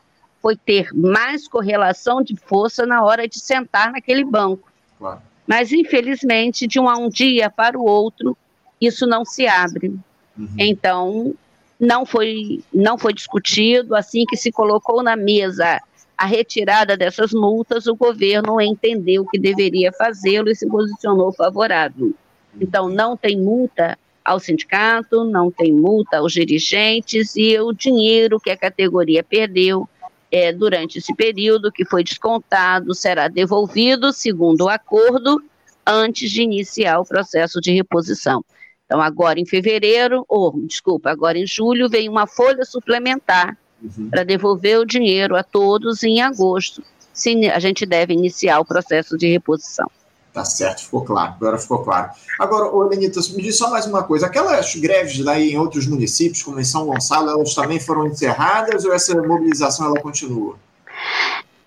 foi 0.44 0.58
ter 0.58 0.90
mais 0.94 1.48
correlação 1.48 2.22
de 2.22 2.36
força 2.36 2.86
na 2.86 3.02
hora 3.02 3.30
de 3.30 3.40
sentar 3.40 3.94
naquele 3.94 4.26
banco. 4.26 4.70
Claro. 5.00 5.22
Mas, 5.48 5.72
infelizmente, 5.72 6.68
de 6.68 6.82
um, 6.82 6.90
um 6.90 7.08
dia 7.08 7.50
para 7.50 7.80
o 7.80 7.86
outro, 7.86 8.38
isso 8.80 9.08
não 9.08 9.24
se 9.24 9.48
abre. 9.48 9.96
Uhum. 10.38 10.50
Então, 10.60 11.34
não 11.80 12.06
foi, 12.06 12.62
não 12.74 12.98
foi 12.98 13.14
discutido. 13.14 13.96
Assim 13.96 14.26
que 14.26 14.36
se 14.36 14.52
colocou 14.52 15.02
na 15.02 15.16
mesa 15.16 15.80
a 16.18 16.26
retirada 16.26 16.98
dessas 16.98 17.32
multas, 17.32 17.88
o 17.88 17.96
governo 17.96 18.60
entendeu 18.60 19.26
que 19.26 19.40
deveria 19.40 19.94
fazê-lo 19.94 20.50
e 20.50 20.56
se 20.56 20.68
posicionou 20.68 21.32
favorável. 21.32 22.14
Então, 22.60 22.90
não 22.90 23.16
tem 23.16 23.40
multa 23.40 23.98
ao 24.26 24.42
sindicato, 24.42 25.24
não 25.24 25.50
tem 25.50 25.72
multa 25.72 26.18
aos 26.18 26.34
dirigentes 26.34 27.34
e 27.38 27.58
o 27.60 27.72
dinheiro 27.72 28.42
que 28.42 28.50
a 28.50 28.58
categoria 28.58 29.24
perdeu 29.24 29.88
é, 30.34 30.52
durante 30.52 30.98
esse 30.98 31.14
período 31.14 31.72
que 31.72 31.86
foi 31.86 32.04
descontado 32.04 32.96
será 32.96 33.28
devolvido, 33.28 34.12
segundo 34.12 34.62
o 34.62 34.70
acordo, 34.70 35.40
antes 35.86 36.32
de 36.32 36.42
iniciar 36.42 37.00
o 37.00 37.06
processo 37.06 37.62
de 37.62 37.72
reposição. 37.72 38.44
Então, 38.84 39.00
agora 39.00 39.40
em 39.40 39.46
fevereiro, 39.46 40.26
ou 40.28 40.60
desculpa, 40.66 41.12
agora 41.12 41.38
em 41.38 41.46
julho, 41.46 41.88
vem 41.88 42.10
uma 42.10 42.26
folha 42.26 42.66
suplementar 42.66 43.56
uhum. 43.80 44.10
para 44.10 44.24
devolver 44.24 44.80
o 44.80 44.86
dinheiro 44.86 45.36
a 45.36 45.44
todos 45.44 46.02
em 46.02 46.20
agosto. 46.20 46.84
Sim, 47.14 47.46
a 47.46 47.60
gente 47.60 47.86
deve 47.86 48.12
iniciar 48.14 48.60
o 48.60 48.66
processo 48.66 49.16
de 49.16 49.28
reposição. 49.28 49.90
Tá 50.34 50.44
certo, 50.44 50.86
ficou 50.86 51.06
claro, 51.06 51.34
agora 51.34 51.60
ficou 51.60 51.84
claro. 51.84 52.10
Agora, 52.40 52.88
Lenita, 52.88 53.20
me 53.36 53.44
diz 53.44 53.56
só 53.56 53.70
mais 53.70 53.86
uma 53.86 54.04
coisa: 54.04 54.26
aquelas 54.26 54.76
greves 54.76 55.20
lá 55.20 55.40
em 55.40 55.60
outros 55.60 55.86
municípios, 55.86 56.42
como 56.42 56.60
em 56.60 56.64
São 56.64 56.88
Gonçalo, 56.88 57.30
elas 57.30 57.54
também 57.54 57.80
foram 57.80 58.08
encerradas 58.08 58.84
ou 58.84 58.92
essa 58.92 59.16
mobilização 59.22 59.86
ela 59.86 60.02
continua? 60.02 60.58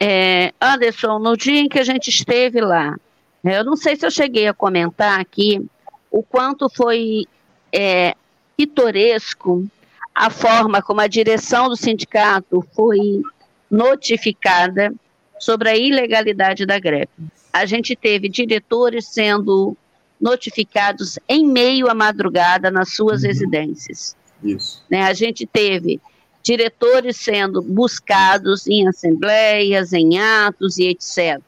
É, 0.01 0.53
Anderson, 0.61 1.21
no 1.21 1.37
dia 1.37 1.61
em 1.61 1.69
que 1.69 1.79
a 1.79 1.85
gente 1.85 2.09
esteve 2.09 2.61
lá, 2.61 2.97
eu 3.45 3.65
não 3.65 3.77
sei 3.77 3.95
se 3.95 4.05
eu 4.05 4.11
cheguei 4.11 4.49
a 4.49 4.53
comentar 4.53 5.21
aqui, 5.21 5.65
o 6.11 6.21
quanto 6.23 6.69
foi 6.69 7.25
é, 7.73 8.15
pitoresco 8.57 9.65
a 10.13 10.29
forma 10.29 10.83
como 10.83 11.01
a 11.01 11.07
direção 11.07 11.69
do 11.69 11.77
sindicato 11.77 12.67
foi 12.75 13.23
notificada 13.71 14.93
sobre 15.39 15.69
a 15.69 15.77
ilegalidade 15.77 16.65
da 16.65 16.79
greve. 16.79 17.11
A 17.57 17.65
gente 17.65 17.97
teve 17.97 18.29
diretores 18.29 19.07
sendo 19.07 19.75
notificados 20.21 21.19
em 21.27 21.47
meio 21.47 21.89
à 21.89 21.95
madrugada 21.95 22.71
nas 22.71 22.95
suas 22.95 23.23
uhum. 23.23 23.29
residências. 23.29 24.15
Isso. 24.45 24.85
Né, 24.91 25.01
a 25.01 25.15
gente 25.15 25.47
teve 25.47 25.99
diretores 26.43 27.17
sendo 27.17 27.63
buscados 27.63 28.67
em 28.67 28.87
assembleias, 28.87 29.95
em 29.95 30.19
atos 30.19 30.77
e 30.77 30.89
etc. 30.89 31.41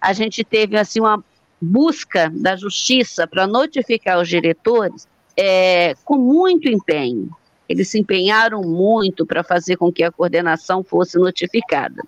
A 0.00 0.14
gente 0.14 0.42
teve 0.42 0.78
assim 0.78 1.00
uma 1.00 1.22
busca 1.60 2.32
da 2.34 2.56
justiça 2.56 3.26
para 3.26 3.46
notificar 3.46 4.18
os 4.18 4.28
diretores 4.30 5.06
é, 5.36 5.94
com 6.06 6.16
muito 6.16 6.70
empenho. 6.70 7.28
Eles 7.68 7.90
se 7.90 7.98
empenharam 7.98 8.62
muito 8.62 9.26
para 9.26 9.44
fazer 9.44 9.76
com 9.76 9.92
que 9.92 10.02
a 10.02 10.10
coordenação 10.10 10.82
fosse 10.82 11.18
notificada. 11.18 12.02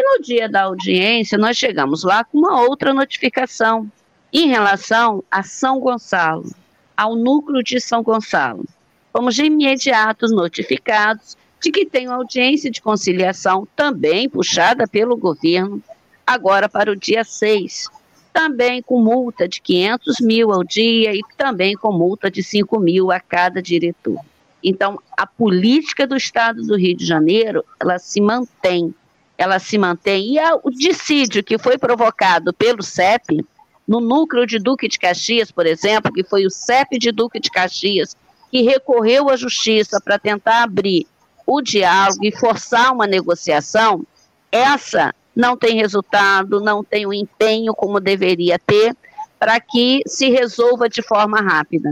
E 0.00 0.02
no 0.02 0.22
dia 0.22 0.48
da 0.48 0.62
audiência, 0.62 1.36
nós 1.36 1.58
chegamos 1.58 2.04
lá 2.04 2.24
com 2.24 2.38
uma 2.38 2.62
outra 2.62 2.94
notificação 2.94 3.86
em 4.32 4.48
relação 4.48 5.22
a 5.30 5.42
São 5.42 5.78
Gonçalo, 5.78 6.50
ao 6.96 7.14
núcleo 7.14 7.62
de 7.62 7.78
São 7.78 8.02
Gonçalo. 8.02 8.64
Fomos 9.12 9.34
de 9.34 9.44
imediato 9.44 10.26
notificados 10.28 11.36
de 11.60 11.70
que 11.70 11.84
tem 11.84 12.08
uma 12.08 12.16
audiência 12.16 12.70
de 12.70 12.80
conciliação 12.80 13.68
também 13.76 14.26
puxada 14.26 14.88
pelo 14.88 15.18
governo, 15.18 15.82
agora 16.26 16.66
para 16.66 16.90
o 16.90 16.96
dia 16.96 17.22
6, 17.22 17.90
também 18.32 18.80
com 18.80 19.02
multa 19.02 19.46
de 19.46 19.60
500 19.60 20.20
mil 20.22 20.50
ao 20.50 20.64
dia 20.64 21.14
e 21.14 21.20
também 21.36 21.74
com 21.76 21.92
multa 21.92 22.30
de 22.30 22.42
5 22.42 22.80
mil 22.80 23.12
a 23.12 23.20
cada 23.20 23.60
diretor. 23.60 24.18
Então, 24.64 24.98
a 25.14 25.26
política 25.26 26.06
do 26.06 26.16
Estado 26.16 26.62
do 26.62 26.74
Rio 26.74 26.96
de 26.96 27.04
Janeiro, 27.04 27.62
ela 27.78 27.98
se 27.98 28.18
mantém, 28.18 28.94
ela 29.40 29.58
se 29.58 29.78
mantém. 29.78 30.36
E 30.36 30.38
o 30.62 30.70
dissídio 30.70 31.42
que 31.42 31.56
foi 31.56 31.78
provocado 31.78 32.52
pelo 32.52 32.82
CEP, 32.82 33.42
no 33.88 33.98
núcleo 33.98 34.46
de 34.46 34.58
Duque 34.58 34.86
de 34.86 34.98
Caxias, 34.98 35.50
por 35.50 35.64
exemplo, 35.64 36.12
que 36.12 36.22
foi 36.22 36.44
o 36.44 36.50
CEP 36.50 36.98
de 36.98 37.10
Duque 37.10 37.40
de 37.40 37.50
Caxias, 37.50 38.14
que 38.50 38.60
recorreu 38.60 39.30
à 39.30 39.36
justiça 39.36 39.98
para 39.98 40.18
tentar 40.18 40.62
abrir 40.62 41.06
o 41.46 41.62
diálogo 41.62 42.22
e 42.22 42.30
forçar 42.30 42.92
uma 42.92 43.06
negociação, 43.06 44.04
essa 44.52 45.14
não 45.34 45.56
tem 45.56 45.74
resultado, 45.74 46.60
não 46.60 46.84
tem 46.84 47.06
o 47.06 47.14
empenho 47.14 47.72
como 47.72 47.98
deveria 47.98 48.58
ter 48.58 48.94
para 49.38 49.58
que 49.58 50.02
se 50.06 50.28
resolva 50.28 50.86
de 50.86 51.00
forma 51.00 51.40
rápida. 51.40 51.90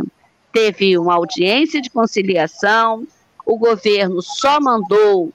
Teve 0.52 0.98
uma 0.98 1.14
audiência 1.14 1.80
de 1.80 1.88
conciliação, 1.88 3.06
o 3.46 3.56
governo 3.56 4.20
só 4.20 4.60
mandou 4.60 5.32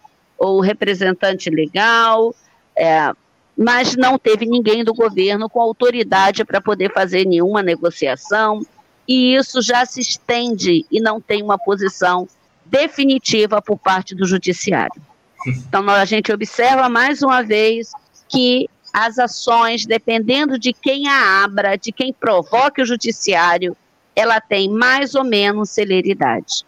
o 0.52 0.62
representante 0.62 1.50
legal, 1.50 2.34
é, 2.76 3.12
mas 3.58 3.96
não 3.96 4.18
teve 4.18 4.46
ninguém 4.46 4.84
do 4.84 4.94
governo 4.94 5.50
com 5.50 5.62
autoridade 5.62 6.44
para 6.44 6.60
poder 6.60 6.92
fazer 6.92 7.26
nenhuma 7.26 7.62
negociação, 7.62 8.66
e 9.08 9.36
isso 9.36 9.62
já 9.62 9.86
se 9.86 10.02
estende 10.02 10.86
e 10.92 11.02
não 11.02 11.20
tem 11.20 11.44
uma 11.44 11.58
posição 11.58 12.28
definitiva 12.66 13.62
por 13.62 13.78
parte 13.78 14.16
do 14.16 14.26
judiciário. 14.26 15.02
Então, 15.46 15.88
a 15.90 16.06
gente 16.06 16.32
observa 16.32 16.88
mais 16.88 17.22
uma 17.22 17.44
vez 17.44 17.92
que 18.30 18.70
as 18.94 19.20
ações, 19.20 19.86
dependendo 19.86 20.58
de 20.58 20.72
quem 20.72 21.08
a 21.08 21.44
abra, 21.44 21.76
de 21.76 21.92
quem 21.92 22.14
provoque 22.14 22.82
o 22.82 22.86
judiciário, 22.86 23.76
ela 24.16 24.40
tem 24.40 24.70
mais 24.70 25.16
ou 25.16 25.24
menos 25.24 25.72
celeridade. 25.72 26.64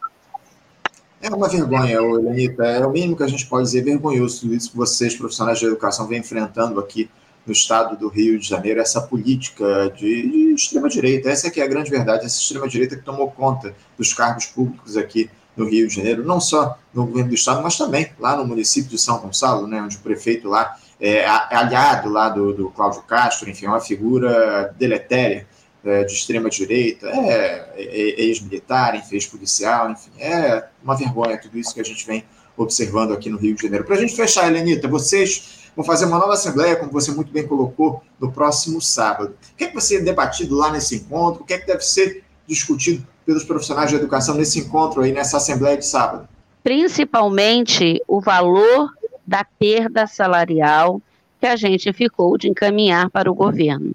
É 1.21 1.29
uma 1.29 1.49
vergonha, 1.49 1.99
Lenita. 2.01 2.65
É 2.65 2.85
o 2.85 2.91
mínimo 2.91 3.15
que 3.15 3.23
a 3.23 3.27
gente 3.27 3.45
pode 3.47 3.65
dizer, 3.65 3.83
vergonhoso 3.83 4.41
tudo 4.41 4.53
isso 4.53 4.71
que 4.71 4.77
vocês, 4.77 5.15
profissionais 5.15 5.59
de 5.59 5.65
educação, 5.65 6.07
vêm 6.07 6.19
enfrentando 6.19 6.79
aqui 6.79 7.09
no 7.45 7.53
estado 7.53 7.97
do 7.97 8.07
Rio 8.07 8.39
de 8.39 8.47
Janeiro, 8.47 8.79
essa 8.79 9.01
política 9.01 9.91
de, 9.95 10.29
de 10.29 10.53
extrema-direita. 10.53 11.29
Essa 11.29 11.47
é 11.47 11.49
que 11.49 11.61
é 11.61 11.63
a 11.63 11.67
grande 11.67 11.89
verdade, 11.89 12.25
essa 12.25 12.39
extrema-direita 12.39 12.95
que 12.95 13.03
tomou 13.03 13.29
conta 13.31 13.73
dos 13.97 14.13
cargos 14.13 14.47
públicos 14.47 14.97
aqui 14.97 15.29
no 15.55 15.65
Rio 15.65 15.87
de 15.87 15.95
Janeiro, 15.95 16.25
não 16.25 16.41
só 16.41 16.77
no 16.93 17.05
governo 17.05 17.29
do 17.29 17.35
estado, 17.35 17.61
mas 17.61 17.77
também 17.77 18.09
lá 18.19 18.35
no 18.35 18.45
município 18.45 18.89
de 18.89 18.97
São 18.97 19.19
Gonçalo, 19.19 19.67
né, 19.67 19.81
onde 19.81 19.95
o 19.95 19.99
prefeito 19.99 20.49
lá 20.49 20.75
é 20.99 21.25
aliado 21.25 22.09
lá 22.09 22.29
do, 22.29 22.53
do 22.53 22.69
Cláudio 22.69 23.01
Castro, 23.03 23.49
enfim, 23.49 23.65
é 23.65 23.69
uma 23.69 23.79
figura 23.79 24.73
deletéria 24.77 25.47
é, 25.85 26.03
de 26.03 26.13
extrema 26.13 26.49
direita, 26.49 27.07
é, 27.07 27.73
é, 27.75 27.83
é 27.83 28.21
ex-militar, 28.23 29.01
ex-policial, 29.11 29.91
enfim, 29.91 30.11
é 30.19 30.67
uma 30.83 30.95
vergonha 30.95 31.37
tudo 31.37 31.57
isso 31.57 31.73
que 31.73 31.79
a 31.79 31.85
gente 31.85 32.05
vem 32.05 32.25
observando 32.57 33.13
aqui 33.13 33.29
no 33.29 33.37
Rio 33.37 33.55
de 33.55 33.61
Janeiro. 33.61 33.85
Para 33.85 33.95
a 33.95 33.99
gente 33.99 34.15
fechar, 34.15 34.47
Helenita, 34.47 34.87
vocês 34.87 35.69
vão 35.75 35.85
fazer 35.85 36.05
uma 36.05 36.17
nova 36.17 36.33
assembleia, 36.33 36.75
como 36.75 36.91
você 36.91 37.11
muito 37.11 37.31
bem 37.31 37.45
colocou, 37.45 38.01
no 38.19 38.31
próximo 38.31 38.81
sábado. 38.81 39.35
O 39.53 39.55
que 39.55 39.65
é 39.65 39.67
que 39.67 39.73
vai 39.73 39.81
ser 39.81 40.03
debatido 40.03 40.55
lá 40.55 40.71
nesse 40.71 40.95
encontro? 40.95 41.43
O 41.43 41.45
que 41.45 41.53
é 41.53 41.59
que 41.59 41.67
deve 41.67 41.81
ser 41.81 42.23
discutido 42.47 43.05
pelos 43.25 43.43
profissionais 43.43 43.89
de 43.89 43.97
educação 43.97 44.35
nesse 44.35 44.59
encontro 44.59 45.01
aí, 45.01 45.11
nessa 45.11 45.37
assembleia 45.37 45.77
de 45.77 45.85
sábado? 45.85 46.27
Principalmente 46.63 48.01
o 48.07 48.21
valor 48.21 48.91
da 49.27 49.43
perda 49.43 50.07
salarial 50.07 51.01
que 51.45 51.49
a 51.49 51.55
gente 51.55 51.93
ficou 51.93 52.39
de 52.39 52.49
encaminhar 52.49 53.07
para 53.11 53.29
o 53.29 53.35
governo. 53.35 53.91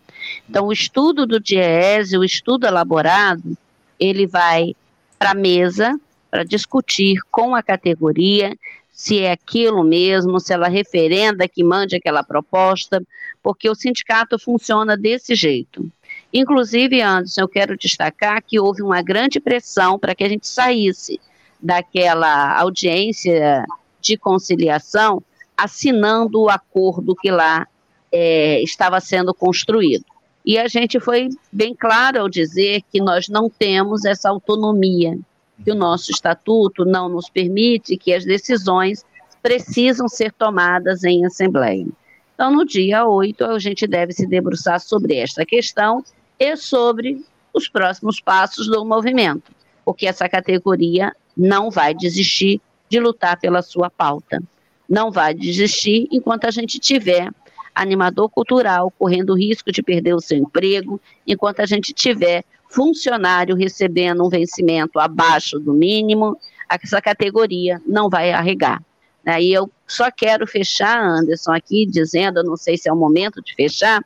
Então, 0.49 0.69
o 0.69 0.73
estudo 0.73 1.27
do 1.27 1.41
DIEESE, 1.41 2.17
o 2.17 2.23
estudo 2.23 2.65
elaborado, 2.65 3.59
ele 3.99 4.25
vai 4.25 4.77
para 5.19 5.33
a 5.33 5.35
mesa 5.35 5.99
para 6.31 6.45
discutir 6.45 7.19
com 7.29 7.57
a 7.57 7.63
categoria 7.63 8.57
se 8.93 9.19
é 9.19 9.33
aquilo 9.33 9.83
mesmo, 9.83 10.39
se 10.39 10.53
ela 10.53 10.69
referenda 10.69 11.49
que 11.49 11.65
mande 11.65 11.97
aquela 11.97 12.23
proposta, 12.23 13.03
porque 13.43 13.69
o 13.69 13.75
sindicato 13.75 14.39
funciona 14.39 14.97
desse 14.97 15.35
jeito. 15.35 15.91
Inclusive, 16.33 17.01
Anderson, 17.01 17.41
eu 17.41 17.49
quero 17.49 17.77
destacar 17.77 18.43
que 18.47 18.61
houve 18.61 18.81
uma 18.81 19.03
grande 19.03 19.41
pressão 19.41 19.99
para 19.99 20.15
que 20.15 20.23
a 20.23 20.29
gente 20.29 20.47
saísse 20.47 21.19
daquela 21.61 22.57
audiência 22.61 23.65
de 24.01 24.17
conciliação 24.17 25.21
assinando 25.63 26.41
o 26.41 26.49
acordo 26.49 27.15
que 27.15 27.31
lá 27.31 27.67
é, 28.11 28.63
estava 28.63 28.99
sendo 29.01 29.35
construído. 29.35 30.05
E 30.45 30.59
a 30.59 30.67
gente 30.67 30.99
foi 30.99 31.29
bem 31.53 31.75
claro 31.75 32.21
ao 32.21 32.29
dizer 32.29 32.83
que 32.91 33.01
nós 33.01 33.29
não 33.29 33.51
temos 33.51 34.07
essa 34.07 34.31
autonomia, 34.31 35.19
que 35.63 35.71
o 35.71 35.75
nosso 35.75 36.11
estatuto 36.11 36.87
não 36.87 37.11
nos 37.11 37.29
permite, 37.29 37.99
que 37.99 38.15
as 38.15 38.25
decisões 38.25 39.05
precisam 39.43 40.09
ser 40.09 40.33
tomadas 40.33 41.05
em 41.05 41.27
assembleia. 41.27 41.87
Então, 42.35 42.51
no 42.51 42.65
dia 42.65 43.07
8, 43.07 43.45
a 43.45 43.59
gente 43.59 43.87
deve 43.87 44.15
se 44.15 44.27
debruçar 44.27 44.81
sobre 44.81 45.17
esta 45.17 45.45
questão 45.45 46.03
e 46.39 46.57
sobre 46.57 47.23
os 47.53 47.69
próximos 47.69 48.19
passos 48.19 48.67
do 48.67 48.83
movimento, 48.83 49.53
porque 49.85 50.07
essa 50.07 50.27
categoria 50.27 51.15
não 51.37 51.71
vai 51.71 51.95
desistir 51.95 52.63
de 52.89 52.99
lutar 52.99 53.39
pela 53.39 53.61
sua 53.61 53.91
pauta 53.91 54.43
não 54.91 55.13
vai 55.13 55.33
desistir 55.33 56.09
enquanto 56.11 56.47
a 56.47 56.51
gente 56.51 56.81
tiver 56.81 57.31
animador 57.73 58.29
cultural 58.29 58.91
correndo 58.99 59.39
risco 59.39 59.71
de 59.71 59.83
perder 59.83 60.15
o 60.15 60.21
seu 60.21 60.37
emprego, 60.37 61.01
enquanto 61.25 61.61
a 61.61 61.67
gente 61.67 61.93
tiver 61.93 62.45
funcionário 62.69 63.55
recebendo 63.55 64.27
um 64.27 64.29
vencimento 64.29 64.99
abaixo 64.99 65.61
do 65.61 65.73
mínimo, 65.73 66.37
essa 66.69 67.01
categoria 67.01 67.81
não 67.87 68.11
vai 68.11 68.33
arregar. 68.33 68.83
Aí 69.25 69.53
eu 69.53 69.71
só 69.87 70.11
quero 70.11 70.47
fechar, 70.47 71.01
Anderson, 71.01 71.53
aqui 71.53 71.87
dizendo, 71.87 72.41
eu 72.41 72.45
não 72.45 72.57
sei 72.57 72.77
se 72.77 72.89
é 72.89 72.93
o 72.93 72.97
momento 72.97 73.41
de 73.43 73.55
fechar, 73.55 74.05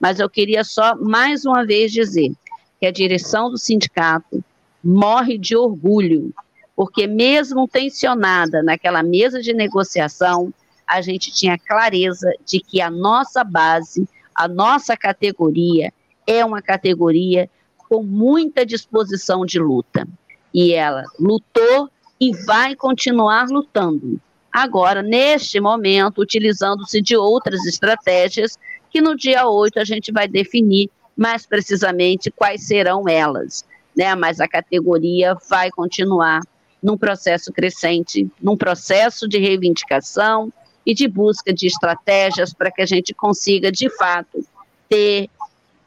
mas 0.00 0.18
eu 0.18 0.28
queria 0.28 0.64
só 0.64 0.96
mais 0.96 1.44
uma 1.44 1.64
vez 1.64 1.92
dizer 1.92 2.32
que 2.80 2.86
a 2.86 2.90
direção 2.90 3.50
do 3.50 3.58
sindicato 3.58 4.42
morre 4.82 5.38
de 5.38 5.56
orgulho 5.56 6.32
porque 6.76 7.06
mesmo 7.06 7.68
tensionada 7.68 8.62
naquela 8.62 9.02
mesa 9.02 9.40
de 9.40 9.52
negociação, 9.52 10.52
a 10.86 11.00
gente 11.00 11.32
tinha 11.32 11.58
clareza 11.58 12.30
de 12.44 12.60
que 12.60 12.80
a 12.80 12.90
nossa 12.90 13.44
base, 13.44 14.08
a 14.34 14.48
nossa 14.48 14.96
categoria 14.96 15.92
é 16.26 16.44
uma 16.44 16.60
categoria 16.60 17.48
com 17.88 18.02
muita 18.02 18.66
disposição 18.66 19.46
de 19.46 19.58
luta. 19.58 20.06
E 20.52 20.72
ela 20.72 21.04
lutou 21.18 21.90
e 22.20 22.32
vai 22.44 22.74
continuar 22.74 23.46
lutando. 23.48 24.20
Agora, 24.52 25.02
neste 25.02 25.60
momento, 25.60 26.20
utilizando-se 26.20 27.02
de 27.02 27.16
outras 27.16 27.64
estratégias, 27.66 28.56
que 28.90 29.00
no 29.00 29.16
dia 29.16 29.48
8 29.48 29.80
a 29.80 29.84
gente 29.84 30.12
vai 30.12 30.28
definir 30.28 30.88
mais 31.16 31.44
precisamente 31.44 32.30
quais 32.30 32.66
serão 32.66 33.08
elas. 33.08 33.64
Né? 33.96 34.14
Mas 34.14 34.40
a 34.40 34.48
categoria 34.48 35.36
vai 35.48 35.70
continuar 35.70 36.40
num 36.84 36.98
processo 36.98 37.50
crescente, 37.50 38.30
num 38.42 38.58
processo 38.58 39.26
de 39.26 39.38
reivindicação 39.38 40.52
e 40.84 40.92
de 40.92 41.08
busca 41.08 41.50
de 41.50 41.66
estratégias 41.66 42.52
para 42.52 42.70
que 42.70 42.82
a 42.82 42.86
gente 42.86 43.14
consiga, 43.14 43.72
de 43.72 43.88
fato, 43.88 44.44
ter 44.86 45.30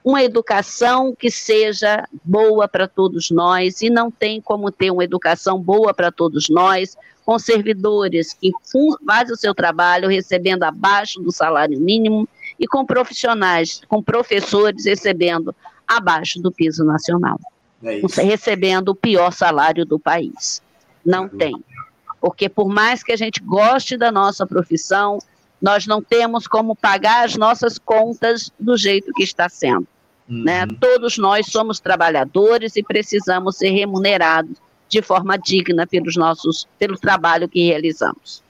uma 0.03 0.23
educação 0.23 1.13
que 1.13 1.29
seja 1.29 2.07
boa 2.23 2.67
para 2.67 2.87
todos 2.87 3.29
nós, 3.29 3.81
e 3.83 3.91
não 3.91 4.09
tem 4.09 4.41
como 4.41 4.71
ter 4.71 4.89
uma 4.89 5.03
educação 5.03 5.61
boa 5.61 5.93
para 5.93 6.11
todos 6.11 6.49
nós, 6.49 6.97
com 7.23 7.37
servidores 7.37 8.33
que 8.33 8.51
fazem 9.05 9.33
o 9.33 9.37
seu 9.37 9.53
trabalho 9.53 10.09
recebendo 10.09 10.63
abaixo 10.63 11.21
do 11.21 11.31
salário 11.31 11.79
mínimo 11.79 12.27
e 12.59 12.65
com 12.65 12.83
profissionais, 12.85 13.81
com 13.87 14.01
professores 14.01 14.85
recebendo 14.85 15.53
abaixo 15.87 16.41
do 16.41 16.51
piso 16.51 16.83
nacional, 16.83 17.37
é 17.83 17.99
recebendo 18.23 18.89
o 18.89 18.95
pior 18.95 19.31
salário 19.31 19.85
do 19.85 19.99
país. 19.99 20.65
Não 21.07 21.29
tem. 21.29 21.55
Porque 22.19 22.49
por 22.49 22.67
mais 22.67 23.01
que 23.01 23.13
a 23.13 23.15
gente 23.15 23.41
goste 23.41 23.95
da 23.95 24.11
nossa 24.11 24.45
profissão, 24.45 25.19
nós 25.61 25.87
não 25.87 26.01
temos 26.01 26.47
como 26.47 26.75
pagar 26.75 27.25
as 27.25 27.37
nossas 27.37 27.79
contas 27.79 28.51
do 28.59 28.75
jeito 28.75 29.13
que 29.13 29.23
está 29.23 29.47
sendo. 29.47 29.87
Uhum. 30.29 30.43
Né? 30.43 30.67
Todos 30.81 31.17
nós 31.17 31.47
somos 31.47 31.79
trabalhadores 31.79 32.75
e 32.75 32.83
precisamos 32.83 33.57
ser 33.57 33.69
remunerados 33.69 34.57
de 34.89 35.01
forma 35.01 35.37
digna 35.37 35.87
pelos 35.87 36.17
nossos, 36.17 36.67
pelo 36.77 36.97
trabalho 36.97 37.47
que 37.47 37.65
realizamos. 37.65 38.43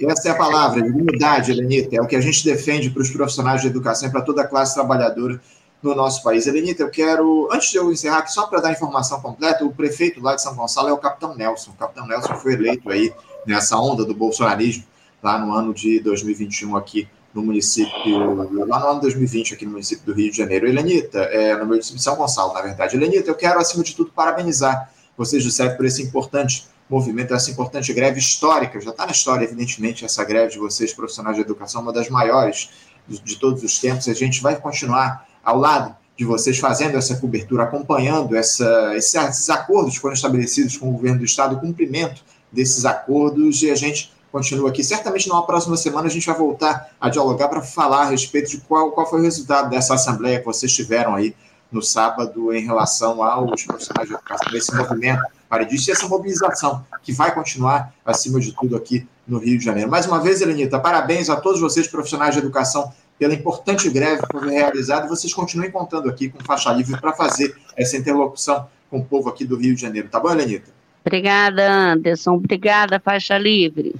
Essa 0.00 0.30
é 0.30 0.32
a 0.32 0.34
palavra, 0.34 0.82
dignidade, 0.82 1.52
Lenita, 1.52 1.96
é 1.96 2.00
o 2.00 2.06
que 2.06 2.16
a 2.16 2.20
gente 2.22 2.42
defende 2.42 2.88
para 2.88 3.02
os 3.02 3.10
profissionais 3.10 3.60
de 3.60 3.66
educação 3.66 4.08
e 4.08 4.12
para 4.12 4.22
toda 4.22 4.42
a 4.42 4.46
classe 4.46 4.74
trabalhadora 4.74 5.38
no 5.82 5.94
nosso 5.94 6.22
país. 6.22 6.46
Elenita, 6.46 6.82
eu 6.82 6.90
quero, 6.90 7.48
antes 7.50 7.70
de 7.70 7.78
eu 7.78 7.90
encerrar 7.90 8.18
aqui, 8.18 8.32
só 8.32 8.46
para 8.46 8.60
dar 8.60 8.68
a 8.68 8.72
informação 8.72 9.20
completa, 9.20 9.64
o 9.64 9.72
prefeito 9.72 10.20
lá 10.20 10.34
de 10.34 10.42
São 10.42 10.54
Gonçalo 10.54 10.88
é 10.88 10.92
o 10.92 10.98
Capitão 10.98 11.34
Nelson. 11.34 11.70
O 11.70 11.74
Capitão 11.74 12.06
Nelson 12.06 12.34
foi 12.36 12.54
eleito 12.54 12.90
aí 12.90 13.12
nessa 13.46 13.78
onda 13.78 14.04
do 14.04 14.14
bolsonarismo 14.14 14.84
lá 15.22 15.38
no 15.38 15.52
ano 15.52 15.72
de 15.72 16.00
2021 16.00 16.76
aqui 16.76 17.08
no 17.32 17.42
município, 17.42 18.34
lá 18.66 18.80
no 18.80 18.86
ano 18.86 18.94
de 18.96 19.02
2020 19.02 19.54
aqui 19.54 19.64
no 19.64 19.72
município 19.72 20.04
do 20.04 20.12
Rio 20.12 20.30
de 20.30 20.36
Janeiro. 20.36 20.66
Elenita, 20.66 21.20
é, 21.20 21.56
no 21.56 21.64
município 21.66 21.96
de 21.96 22.02
São 22.02 22.16
Gonçalo, 22.16 22.52
na 22.52 22.60
verdade. 22.60 22.96
Elenita, 22.96 23.30
eu 23.30 23.34
quero, 23.34 23.60
acima 23.60 23.84
de 23.84 23.94
tudo, 23.94 24.10
parabenizar 24.10 24.92
vocês 25.16 25.44
do 25.44 25.50
CEP 25.50 25.76
por 25.76 25.86
esse 25.86 26.02
importante 26.02 26.66
movimento, 26.88 27.32
essa 27.32 27.50
importante 27.50 27.92
greve 27.92 28.18
histórica. 28.18 28.80
Já 28.80 28.90
está 28.90 29.06
na 29.06 29.12
história, 29.12 29.44
evidentemente, 29.44 30.04
essa 30.04 30.24
greve 30.24 30.52
de 30.52 30.58
vocês, 30.58 30.92
profissionais 30.92 31.36
de 31.36 31.42
educação, 31.42 31.82
uma 31.82 31.92
das 31.92 32.08
maiores 32.08 32.70
de, 33.06 33.20
de 33.20 33.36
todos 33.36 33.62
os 33.62 33.78
tempos. 33.78 34.08
A 34.08 34.14
gente 34.14 34.42
vai 34.42 34.56
continuar 34.56 35.29
ao 35.44 35.58
lado 35.58 35.94
de 36.16 36.24
vocês 36.24 36.58
fazendo 36.58 36.96
essa 36.96 37.16
cobertura, 37.16 37.62
acompanhando 37.62 38.36
essa, 38.36 38.94
esses 38.94 39.48
acordos 39.48 39.94
que 39.94 40.00
foram 40.00 40.14
estabelecidos 40.14 40.76
com 40.76 40.90
o 40.90 40.92
governo 40.92 41.20
do 41.20 41.24
Estado, 41.24 41.56
o 41.56 41.60
cumprimento 41.60 42.22
desses 42.52 42.84
acordos, 42.84 43.62
e 43.62 43.70
a 43.70 43.74
gente 43.74 44.12
continua 44.30 44.68
aqui. 44.68 44.84
Certamente, 44.84 45.28
na 45.28 45.40
próxima 45.42 45.76
semana, 45.76 46.08
a 46.08 46.10
gente 46.10 46.26
vai 46.26 46.36
voltar 46.36 46.90
a 47.00 47.08
dialogar 47.08 47.48
para 47.48 47.62
falar 47.62 48.02
a 48.02 48.10
respeito 48.10 48.50
de 48.50 48.58
qual, 48.58 48.92
qual 48.92 49.08
foi 49.08 49.20
o 49.20 49.22
resultado 49.22 49.70
dessa 49.70 49.94
assembleia 49.94 50.40
que 50.40 50.44
vocês 50.44 50.72
tiveram 50.72 51.14
aí 51.14 51.34
no 51.70 51.82
sábado 51.82 52.52
em 52.52 52.64
relação 52.64 53.22
aos 53.22 53.62
profissionais 53.64 54.08
de 54.08 54.14
educação, 54.14 54.52
desse 54.52 54.74
movimento 54.74 55.22
para 55.48 55.64
disso 55.64 55.90
e 55.90 55.92
essa 55.92 56.06
mobilização 56.06 56.84
que 57.02 57.12
vai 57.12 57.32
continuar, 57.32 57.94
acima 58.04 58.40
de 58.40 58.52
tudo, 58.52 58.76
aqui 58.76 59.06
no 59.26 59.38
Rio 59.38 59.58
de 59.58 59.64
Janeiro. 59.64 59.90
Mais 59.90 60.06
uma 60.06 60.20
vez, 60.20 60.40
Elenita, 60.40 60.78
parabéns 60.78 61.30
a 61.30 61.36
todos 61.36 61.60
vocês, 61.60 61.86
profissionais 61.86 62.34
de 62.34 62.40
educação, 62.40 62.92
pela 63.20 63.34
importante 63.34 63.90
greve 63.90 64.22
que 64.22 64.38
foi 64.38 64.50
realizada. 64.50 65.06
Vocês 65.06 65.34
continuem 65.34 65.70
contando 65.70 66.08
aqui 66.08 66.30
com 66.30 66.42
faixa 66.42 66.72
livre 66.72 66.98
para 66.98 67.12
fazer 67.12 67.54
essa 67.76 67.94
interlocução 67.94 68.66
com 68.88 68.98
o 68.98 69.04
povo 69.04 69.28
aqui 69.28 69.44
do 69.44 69.56
Rio 69.56 69.74
de 69.74 69.82
Janeiro. 69.82 70.08
Tá 70.08 70.18
bom, 70.18 70.30
Helenita? 70.30 70.70
Obrigada, 71.04 71.70
Anderson. 71.70 72.32
Obrigada, 72.32 72.98
faixa 72.98 73.36
livre. 73.36 73.94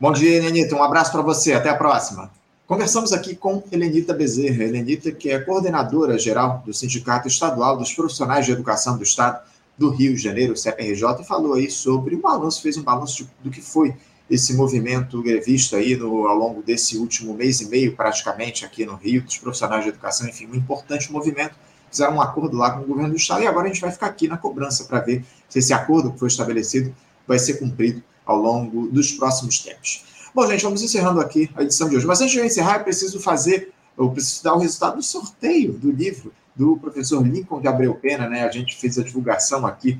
Bom 0.00 0.10
dia, 0.10 0.38
Helenita. 0.38 0.74
Um 0.74 0.82
abraço 0.82 1.12
para 1.12 1.20
você. 1.20 1.52
Até 1.52 1.68
a 1.68 1.74
próxima. 1.74 2.30
Conversamos 2.66 3.12
aqui 3.12 3.36
com 3.36 3.62
Helenita 3.70 4.14
Bezerra. 4.14 4.64
Helenita, 4.64 5.12
que 5.12 5.28
é 5.30 5.38
coordenadora 5.38 6.18
geral 6.18 6.62
do 6.64 6.72
Sindicato 6.72 7.28
Estadual 7.28 7.76
dos 7.76 7.92
Profissionais 7.92 8.46
de 8.46 8.52
Educação 8.52 8.96
do 8.96 9.02
Estado 9.02 9.38
do 9.76 9.90
Rio 9.90 10.14
de 10.14 10.22
Janeiro, 10.22 10.56
CPRJ, 10.56 11.20
e 11.20 11.24
falou 11.24 11.52
aí 11.52 11.70
sobre 11.70 12.14
o 12.14 12.20
balanço, 12.20 12.62
fez 12.62 12.78
um 12.78 12.82
balanço 12.82 13.28
do 13.44 13.50
que 13.50 13.60
foi 13.60 13.94
esse 14.28 14.54
movimento 14.54 15.22
grevista 15.22 15.76
aí 15.76 15.96
no, 15.96 16.26
ao 16.26 16.36
longo 16.36 16.62
desse 16.62 16.96
último 16.96 17.34
mês 17.34 17.60
e 17.60 17.68
meio, 17.68 17.94
praticamente, 17.94 18.64
aqui 18.64 18.84
no 18.84 18.96
Rio, 18.96 19.22
dos 19.22 19.38
profissionais 19.38 19.84
de 19.84 19.90
educação, 19.90 20.28
enfim, 20.28 20.46
um 20.46 20.54
importante 20.54 21.12
movimento. 21.12 21.54
Fizeram 21.90 22.16
um 22.16 22.20
acordo 22.20 22.56
lá 22.56 22.72
com 22.72 22.80
o 22.80 22.86
governo 22.86 23.10
do 23.10 23.16
Estado 23.16 23.42
e 23.42 23.46
agora 23.46 23.66
a 23.66 23.68
gente 23.68 23.80
vai 23.80 23.92
ficar 23.92 24.06
aqui 24.06 24.26
na 24.26 24.36
cobrança 24.36 24.84
para 24.84 25.00
ver 25.00 25.24
se 25.48 25.60
esse 25.60 25.72
acordo 25.72 26.12
que 26.12 26.18
foi 26.18 26.28
estabelecido 26.28 26.94
vai 27.26 27.38
ser 27.38 27.54
cumprido 27.54 28.02
ao 28.24 28.36
longo 28.36 28.88
dos 28.88 29.12
próximos 29.12 29.60
tempos. 29.60 30.04
Bom, 30.34 30.46
gente, 30.46 30.64
vamos 30.64 30.82
encerrando 30.82 31.20
aqui 31.20 31.48
a 31.54 31.62
edição 31.62 31.88
de 31.88 31.96
hoje. 31.96 32.06
Mas 32.06 32.20
antes 32.20 32.32
de 32.32 32.40
eu 32.40 32.44
encerrar, 32.44 32.78
eu 32.78 32.84
preciso 32.84 33.20
fazer, 33.20 33.72
eu 33.96 34.10
preciso 34.10 34.42
dar 34.42 34.54
o 34.54 34.58
resultado 34.58 34.96
do 34.96 35.02
sorteio 35.02 35.72
do 35.72 35.90
livro 35.90 36.32
do 36.54 36.76
professor 36.76 37.26
Lincoln 37.26 37.60
Gabriel 37.60 37.94
Pena, 37.94 38.28
né? 38.28 38.44
A 38.44 38.50
gente 38.50 38.76
fez 38.76 38.98
a 38.98 39.02
divulgação 39.02 39.66
aqui 39.66 39.98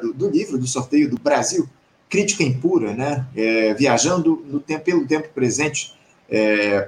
do, 0.00 0.12
do 0.12 0.30
livro, 0.30 0.56
do 0.56 0.66
sorteio 0.66 1.10
do 1.10 1.18
Brasil, 1.18 1.68
Crítica 2.12 2.42
Impura, 2.42 2.92
né? 2.92 3.26
É, 3.34 3.72
viajando 3.72 4.44
no 4.46 4.60
tempo, 4.60 4.84
pelo 4.84 5.06
tempo 5.06 5.30
presente, 5.30 5.98
é, 6.28 6.86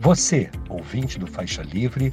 Você, 0.00 0.50
ouvinte 0.68 1.18
do 1.18 1.26
Faixa 1.26 1.62
Livre, 1.62 2.12